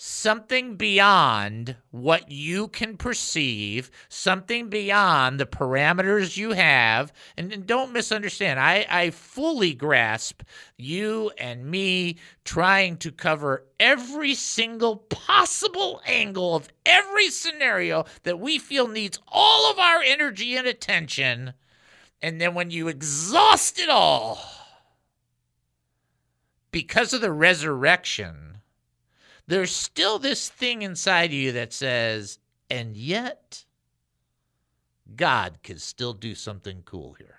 [0.00, 7.12] something beyond what you can perceive, something beyond the parameters you have.
[7.36, 10.42] And, and, don't misunderstand, I, I fully grasp
[10.76, 18.60] you and me trying to cover every single possible angle of every scenario that we
[18.60, 21.54] feel needs all of our energy and attention.
[22.22, 24.38] And then when you exhaust it all,
[26.70, 28.47] because of the resurrection,
[29.48, 32.38] there's still this thing inside you that says,
[32.70, 33.64] and yet,
[35.16, 37.38] God can still do something cool here.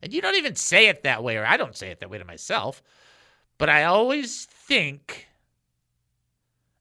[0.00, 2.16] And you don't even say it that way, or I don't say it that way
[2.16, 2.82] to myself,
[3.58, 5.28] but I always think,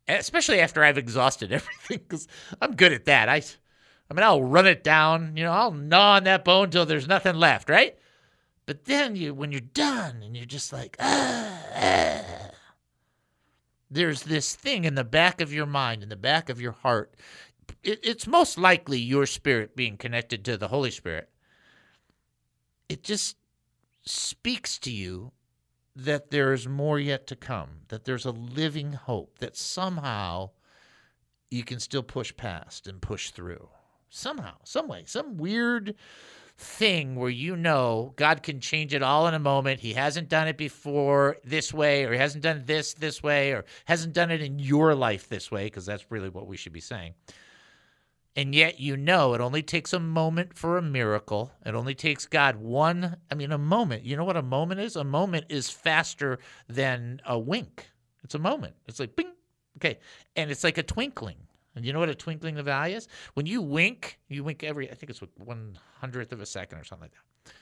[0.08, 2.30] especially after I've exhausted everything, because
[2.62, 3.28] I'm good at that.
[3.28, 3.44] I,
[4.10, 7.10] I mean, I'll run it down, you know, I'll gnaw on that bone till there's
[7.10, 7.98] nothing left, right?
[8.66, 12.37] But then you, when you're done, and you're just like, ah, ah
[13.90, 17.16] there's this thing in the back of your mind, in the back of your heart.
[17.84, 21.30] It, it's most likely your spirit being connected to the Holy Spirit.
[22.90, 23.38] It just
[24.06, 25.32] speaks to you
[25.96, 30.52] that there is more yet to come, that there's a living hope, that somehow
[31.50, 33.70] you can still push past and push through.
[34.10, 35.96] Somehow, some way, some weird
[36.58, 39.80] thing where you know God can change it all in a moment.
[39.80, 43.66] He hasn't done it before this way, or he hasn't done this this way, or
[43.86, 46.80] hasn't done it in your life this way, because that's really what we should be
[46.80, 47.14] saying.
[48.36, 51.52] And yet, you know, it only takes a moment for a miracle.
[51.66, 54.04] It only takes God one, I mean, a moment.
[54.04, 54.96] You know what a moment is?
[54.96, 56.38] A moment is faster
[56.70, 57.90] than a wink.
[58.24, 58.76] It's a moment.
[58.88, 59.32] It's like bing.
[59.78, 59.98] Okay.
[60.36, 61.47] And it's like a twinkling.
[61.78, 63.08] And you know what a twinkling of an eye is?
[63.36, 66.84] When you wink, you wink every, I think it's one hundredth of a second or
[66.84, 67.54] something like that.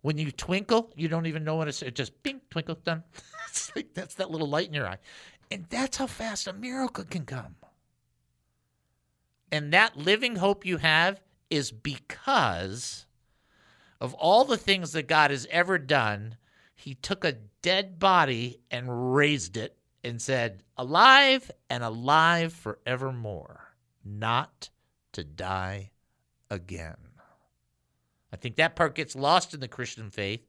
[0.00, 3.04] When you twinkle, you don't even know when it's it just bing, twinkle, done.
[3.48, 4.98] it's like that's that little light in your eye.
[5.50, 7.56] And that's how fast a miracle can come.
[9.52, 13.06] And that living hope you have is because
[14.00, 16.36] of all the things that God has ever done.
[16.74, 23.74] He took a dead body and raised it and said, Alive and alive forevermore,
[24.04, 24.70] not
[25.12, 25.90] to die
[26.50, 26.96] again.
[28.32, 30.46] I think that part gets lost in the Christian faith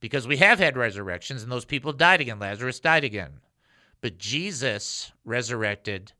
[0.00, 2.38] because we have had resurrections and those people died again.
[2.38, 3.40] Lazarus died again.
[4.00, 6.12] But Jesus resurrected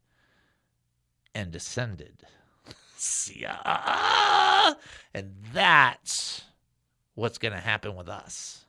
[1.35, 2.23] and ascended.
[3.31, 3.59] Yeah.
[3.67, 4.77] Ah, ah.
[5.12, 6.43] And that's
[7.15, 8.65] what's going to happen with us.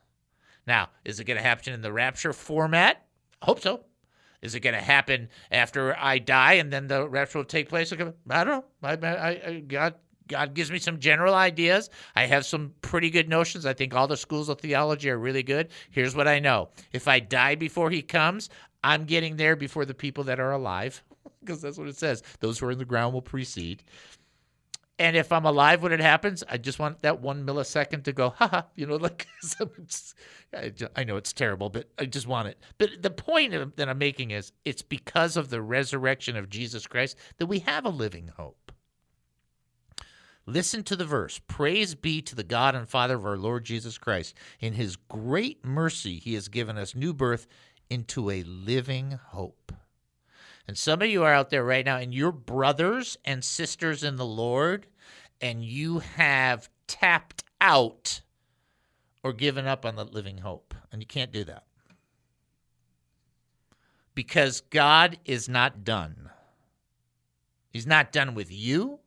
[0.67, 3.05] Now, is it going to happen in the rapture format?
[3.41, 3.81] I hope so.
[4.41, 7.91] Is it going to happen after I die and then the rapture will take place?
[7.91, 8.65] I don't know.
[8.83, 9.95] I, I, I, God,
[10.27, 11.89] God gives me some general ideas.
[12.15, 13.65] I have some pretty good notions.
[13.65, 15.69] I think all the schools of theology are really good.
[15.89, 18.49] Here's what I know if I die before he comes,
[18.83, 21.03] I'm getting there before the people that are alive,
[21.39, 22.23] because that's what it says.
[22.39, 23.83] Those who are in the ground will precede.
[24.97, 28.29] And if I'm alive when it happens, I just want that one millisecond to go,
[28.29, 29.27] haha, you know, like,
[30.95, 32.59] I know it's terrible, but I just want it.
[32.77, 37.17] But the point that I'm making is it's because of the resurrection of Jesus Christ
[37.37, 38.71] that we have a living hope.
[40.45, 43.97] Listen to the verse Praise be to the God and Father of our Lord Jesus
[43.97, 44.35] Christ.
[44.59, 47.47] In his great mercy, he has given us new birth
[47.89, 49.73] into a living hope.
[50.67, 54.15] And some of you are out there right now, and you're brothers and sisters in
[54.15, 54.87] the Lord,
[55.39, 58.21] and you have tapped out
[59.23, 60.73] or given up on the living hope.
[60.91, 61.63] And you can't do that.
[64.13, 66.29] Because God is not done.
[67.69, 68.99] He's not done with you.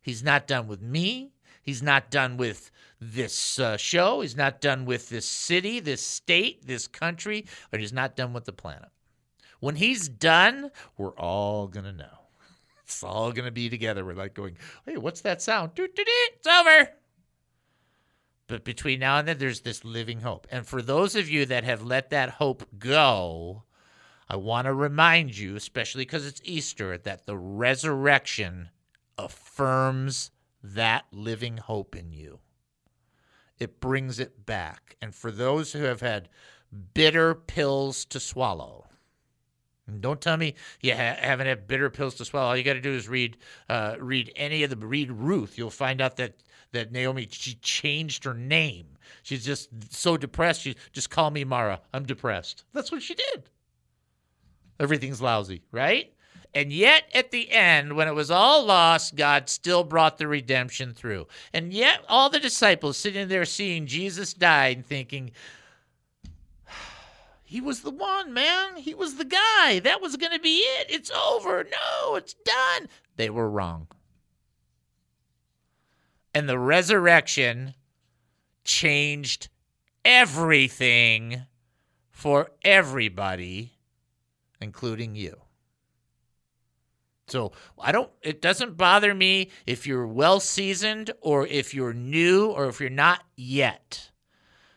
[0.00, 1.32] He's not done with me.
[1.62, 4.22] He's not done with this uh, show.
[4.22, 8.46] He's not done with this city, this state, this country, or he's not done with
[8.46, 8.88] the planet.
[9.60, 12.04] When he's done, we're all going to know.
[12.84, 14.02] It's all going to be together.
[14.02, 14.56] We're like going,
[14.86, 15.72] hey, what's that sound?
[15.76, 16.88] It's over.
[18.46, 20.46] But between now and then, there's this living hope.
[20.50, 23.64] And for those of you that have let that hope go,
[24.26, 28.70] I want to remind you, especially because it's Easter, that the resurrection
[29.18, 30.30] affirms
[30.62, 32.38] that living hope in you.
[33.58, 34.96] It brings it back.
[35.02, 36.30] And for those who have had
[36.94, 38.87] bitter pills to swallow,
[40.00, 42.48] don't tell me you ha- haven't had bitter pills to swallow.
[42.48, 43.36] All you got to do is read
[43.68, 45.58] uh, read any of the read Ruth.
[45.58, 46.34] You'll find out that
[46.72, 48.86] that Naomi she changed her name.
[49.22, 50.62] She's just so depressed.
[50.62, 51.80] She just call me Mara.
[51.92, 52.64] I'm depressed.
[52.72, 53.44] That's what she did.
[54.80, 56.12] Everything's lousy, right?
[56.54, 60.94] And yet, at the end, when it was all lost, God still brought the redemption
[60.94, 61.26] through.
[61.52, 65.30] And yet, all the disciples sitting there seeing Jesus die and thinking,
[67.48, 68.76] he was the one, man.
[68.76, 69.78] He was the guy.
[69.78, 70.90] That was going to be it.
[70.90, 71.64] It's over.
[71.64, 72.90] No, it's done.
[73.16, 73.88] They were wrong.
[76.34, 77.72] And the resurrection
[78.64, 79.48] changed
[80.04, 81.46] everything
[82.10, 83.78] for everybody,
[84.60, 85.40] including you.
[87.28, 92.48] So I don't it doesn't bother me if you're well seasoned or if you're new
[92.48, 94.10] or if you're not yet.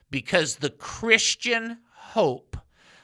[0.09, 2.50] Because the Christian hope,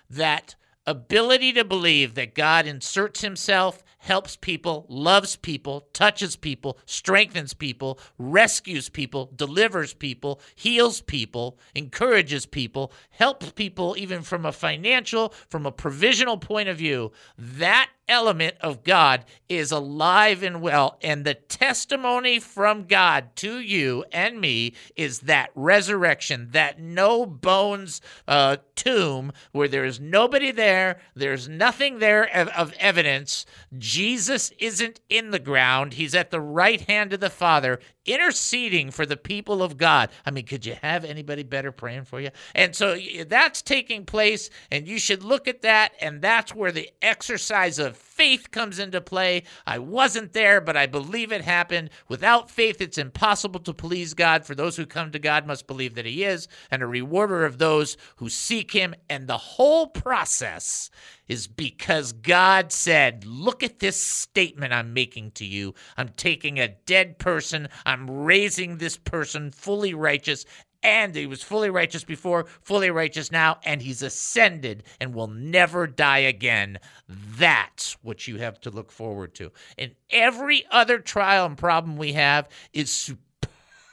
[0.10, 0.56] that
[0.86, 8.00] ability to believe that God inserts himself, helps people, loves people, touches people, strengthens people,
[8.18, 15.66] rescues people, delivers people, heals people, encourages people, helps people even from a financial, from
[15.66, 20.98] a provisional point of view, that element of God is alive and well.
[21.02, 28.02] And the testimony from God to you and me is that resurrection, that no bones
[28.28, 33.46] uh, tomb where there is nobody there, there's nothing there of, of evidence.
[33.88, 39.06] Jesus isn't in the ground, he's at the right hand of the Father interceding for
[39.06, 40.10] the people of God.
[40.26, 42.30] I mean, could you have anybody better praying for you?
[42.56, 42.98] And so
[43.28, 47.98] that's taking place, and you should look at that, and that's where the exercise of
[47.98, 49.44] faith comes into play.
[49.66, 51.90] I wasn't there, but I believe it happened.
[52.08, 54.46] Without faith, it's impossible to please God.
[54.46, 57.58] For those who come to God must believe that He is, and a rewarder of
[57.58, 58.96] those who seek Him.
[59.10, 60.90] And the whole process
[61.28, 65.74] is because God said, Look at this statement I'm making to you.
[65.98, 70.46] I'm taking a dead person, I'm raising this person fully righteous.
[70.84, 75.88] And he was fully righteous before, fully righteous now, and he's ascended and will never
[75.88, 76.80] die again.
[77.10, 79.52] That's what you have to look forward to.
[79.78, 83.16] And every other trial and problem we have is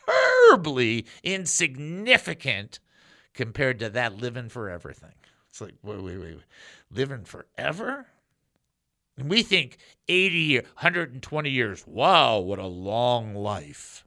[0.06, 2.80] superbly insignificant
[3.32, 5.14] compared to that living forever thing.
[5.48, 6.40] It's like, wait, wait, wait.
[6.90, 8.06] living forever?
[9.16, 11.86] And we think 80 years, 120 years.
[11.86, 14.04] Wow, what a long life.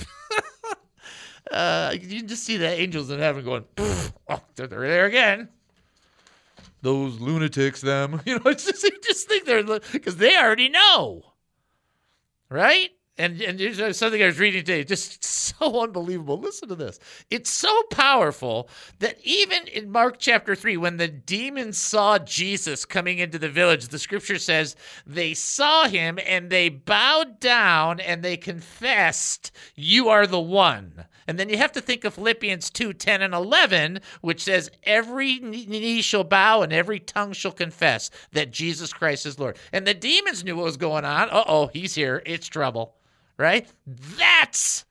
[1.50, 5.48] uh, you can just see the angels in heaven going, oh, they're, they're there again.
[6.80, 8.20] Those lunatics, them.
[8.26, 11.22] You know, it's just, you just think they're, because they already know.
[12.48, 12.90] Right?
[13.18, 16.38] And, and something I was reading today, just so unbelievable.
[16.38, 17.00] Listen to this.
[17.30, 18.68] It's so powerful
[19.00, 23.88] that even in Mark chapter 3, when the demons saw Jesus coming into the village,
[23.88, 30.26] the scripture says they saw him and they bowed down and they confessed, You are
[30.26, 31.04] the one.
[31.26, 35.40] And then you have to think of Philippians 2 10 and 11, which says, Every
[35.40, 39.58] knee shall bow and every tongue shall confess that Jesus Christ is Lord.
[39.72, 41.28] And the demons knew what was going on.
[41.30, 42.22] Uh oh, he's here.
[42.24, 42.94] It's trouble
[43.38, 43.66] right?
[43.86, 44.84] That's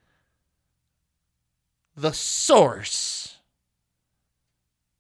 [1.95, 3.38] the source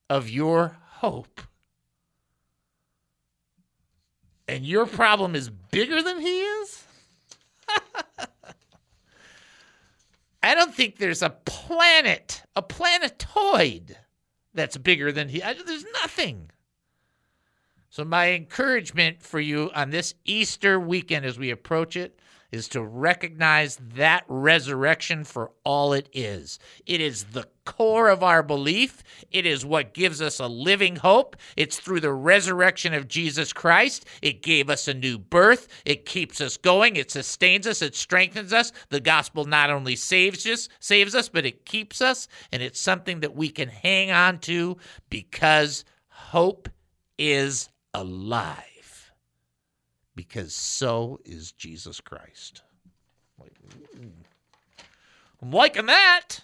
[0.09, 1.41] of your hope.
[4.47, 6.83] And your problem is bigger than he is?
[10.43, 13.97] I don't think there's a planet, a planetoid
[14.53, 15.43] that's bigger than he.
[15.43, 16.49] I, there's nothing.
[17.89, 22.19] So, my encouragement for you on this Easter weekend as we approach it
[22.51, 26.59] is to recognize that resurrection for all it is.
[26.85, 29.03] It is the core of our belief.
[29.31, 31.35] It is what gives us a living hope.
[31.57, 34.05] It's through the resurrection of Jesus Christ.
[34.21, 35.67] It gave us a new birth.
[35.85, 36.95] It keeps us going.
[36.95, 37.81] It sustains us.
[37.81, 38.71] It strengthens us.
[38.89, 43.19] The gospel not only saves us, saves us, but it keeps us, and it's something
[43.19, 44.77] that we can hang on to
[45.09, 46.69] because hope
[47.17, 48.76] is alive
[50.17, 52.63] because so is Jesus Christ.
[55.41, 56.39] I'm liking that,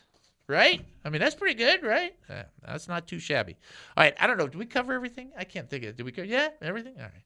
[0.47, 0.79] right?
[1.03, 2.15] I mean, that's pretty good, right?
[2.29, 3.57] Uh, that's not too shabby.
[3.97, 4.47] All right, I don't know.
[4.47, 5.31] Did we cover everything?
[5.35, 5.97] I can't think of it.
[5.97, 6.27] Did we cover?
[6.27, 6.93] Yeah, everything.
[6.97, 7.23] All right.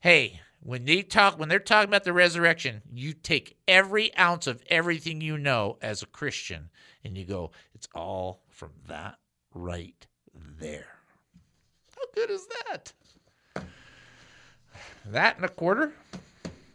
[0.00, 4.62] Hey, when they talk, when they're talking about the resurrection, you take every ounce of
[4.68, 6.70] everything you know as a Christian,
[7.04, 9.16] and you go, it's all from that
[9.54, 10.06] right
[10.58, 10.86] there.
[11.94, 12.94] How good is that?
[15.06, 15.92] That and a quarter?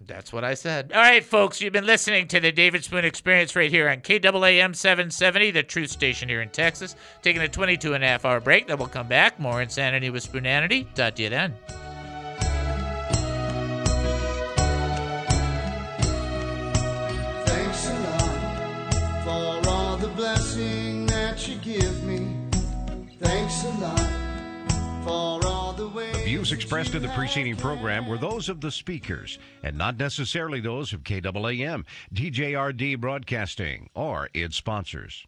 [0.07, 0.91] That's what I said.
[0.93, 4.73] All right, folks, you've been listening to the David Spoon Experience right here on KAAM
[4.73, 6.95] 770, the truth station here in Texas.
[7.21, 8.67] Taking a 22 and a half hour break.
[8.67, 9.37] Then we'll come back.
[9.37, 10.87] More insanity with Spoonanity.
[10.95, 11.53] Talk to you then.
[17.45, 18.93] Thanks a lot
[19.25, 22.33] for all the blessing that you give me.
[23.19, 23.99] Thanks a lot
[25.03, 25.46] for
[26.27, 30.91] views expressed in the preceding program were those of the speakers and not necessarily those
[30.91, 35.25] of KAAM, DJRD Broadcasting, or its sponsors.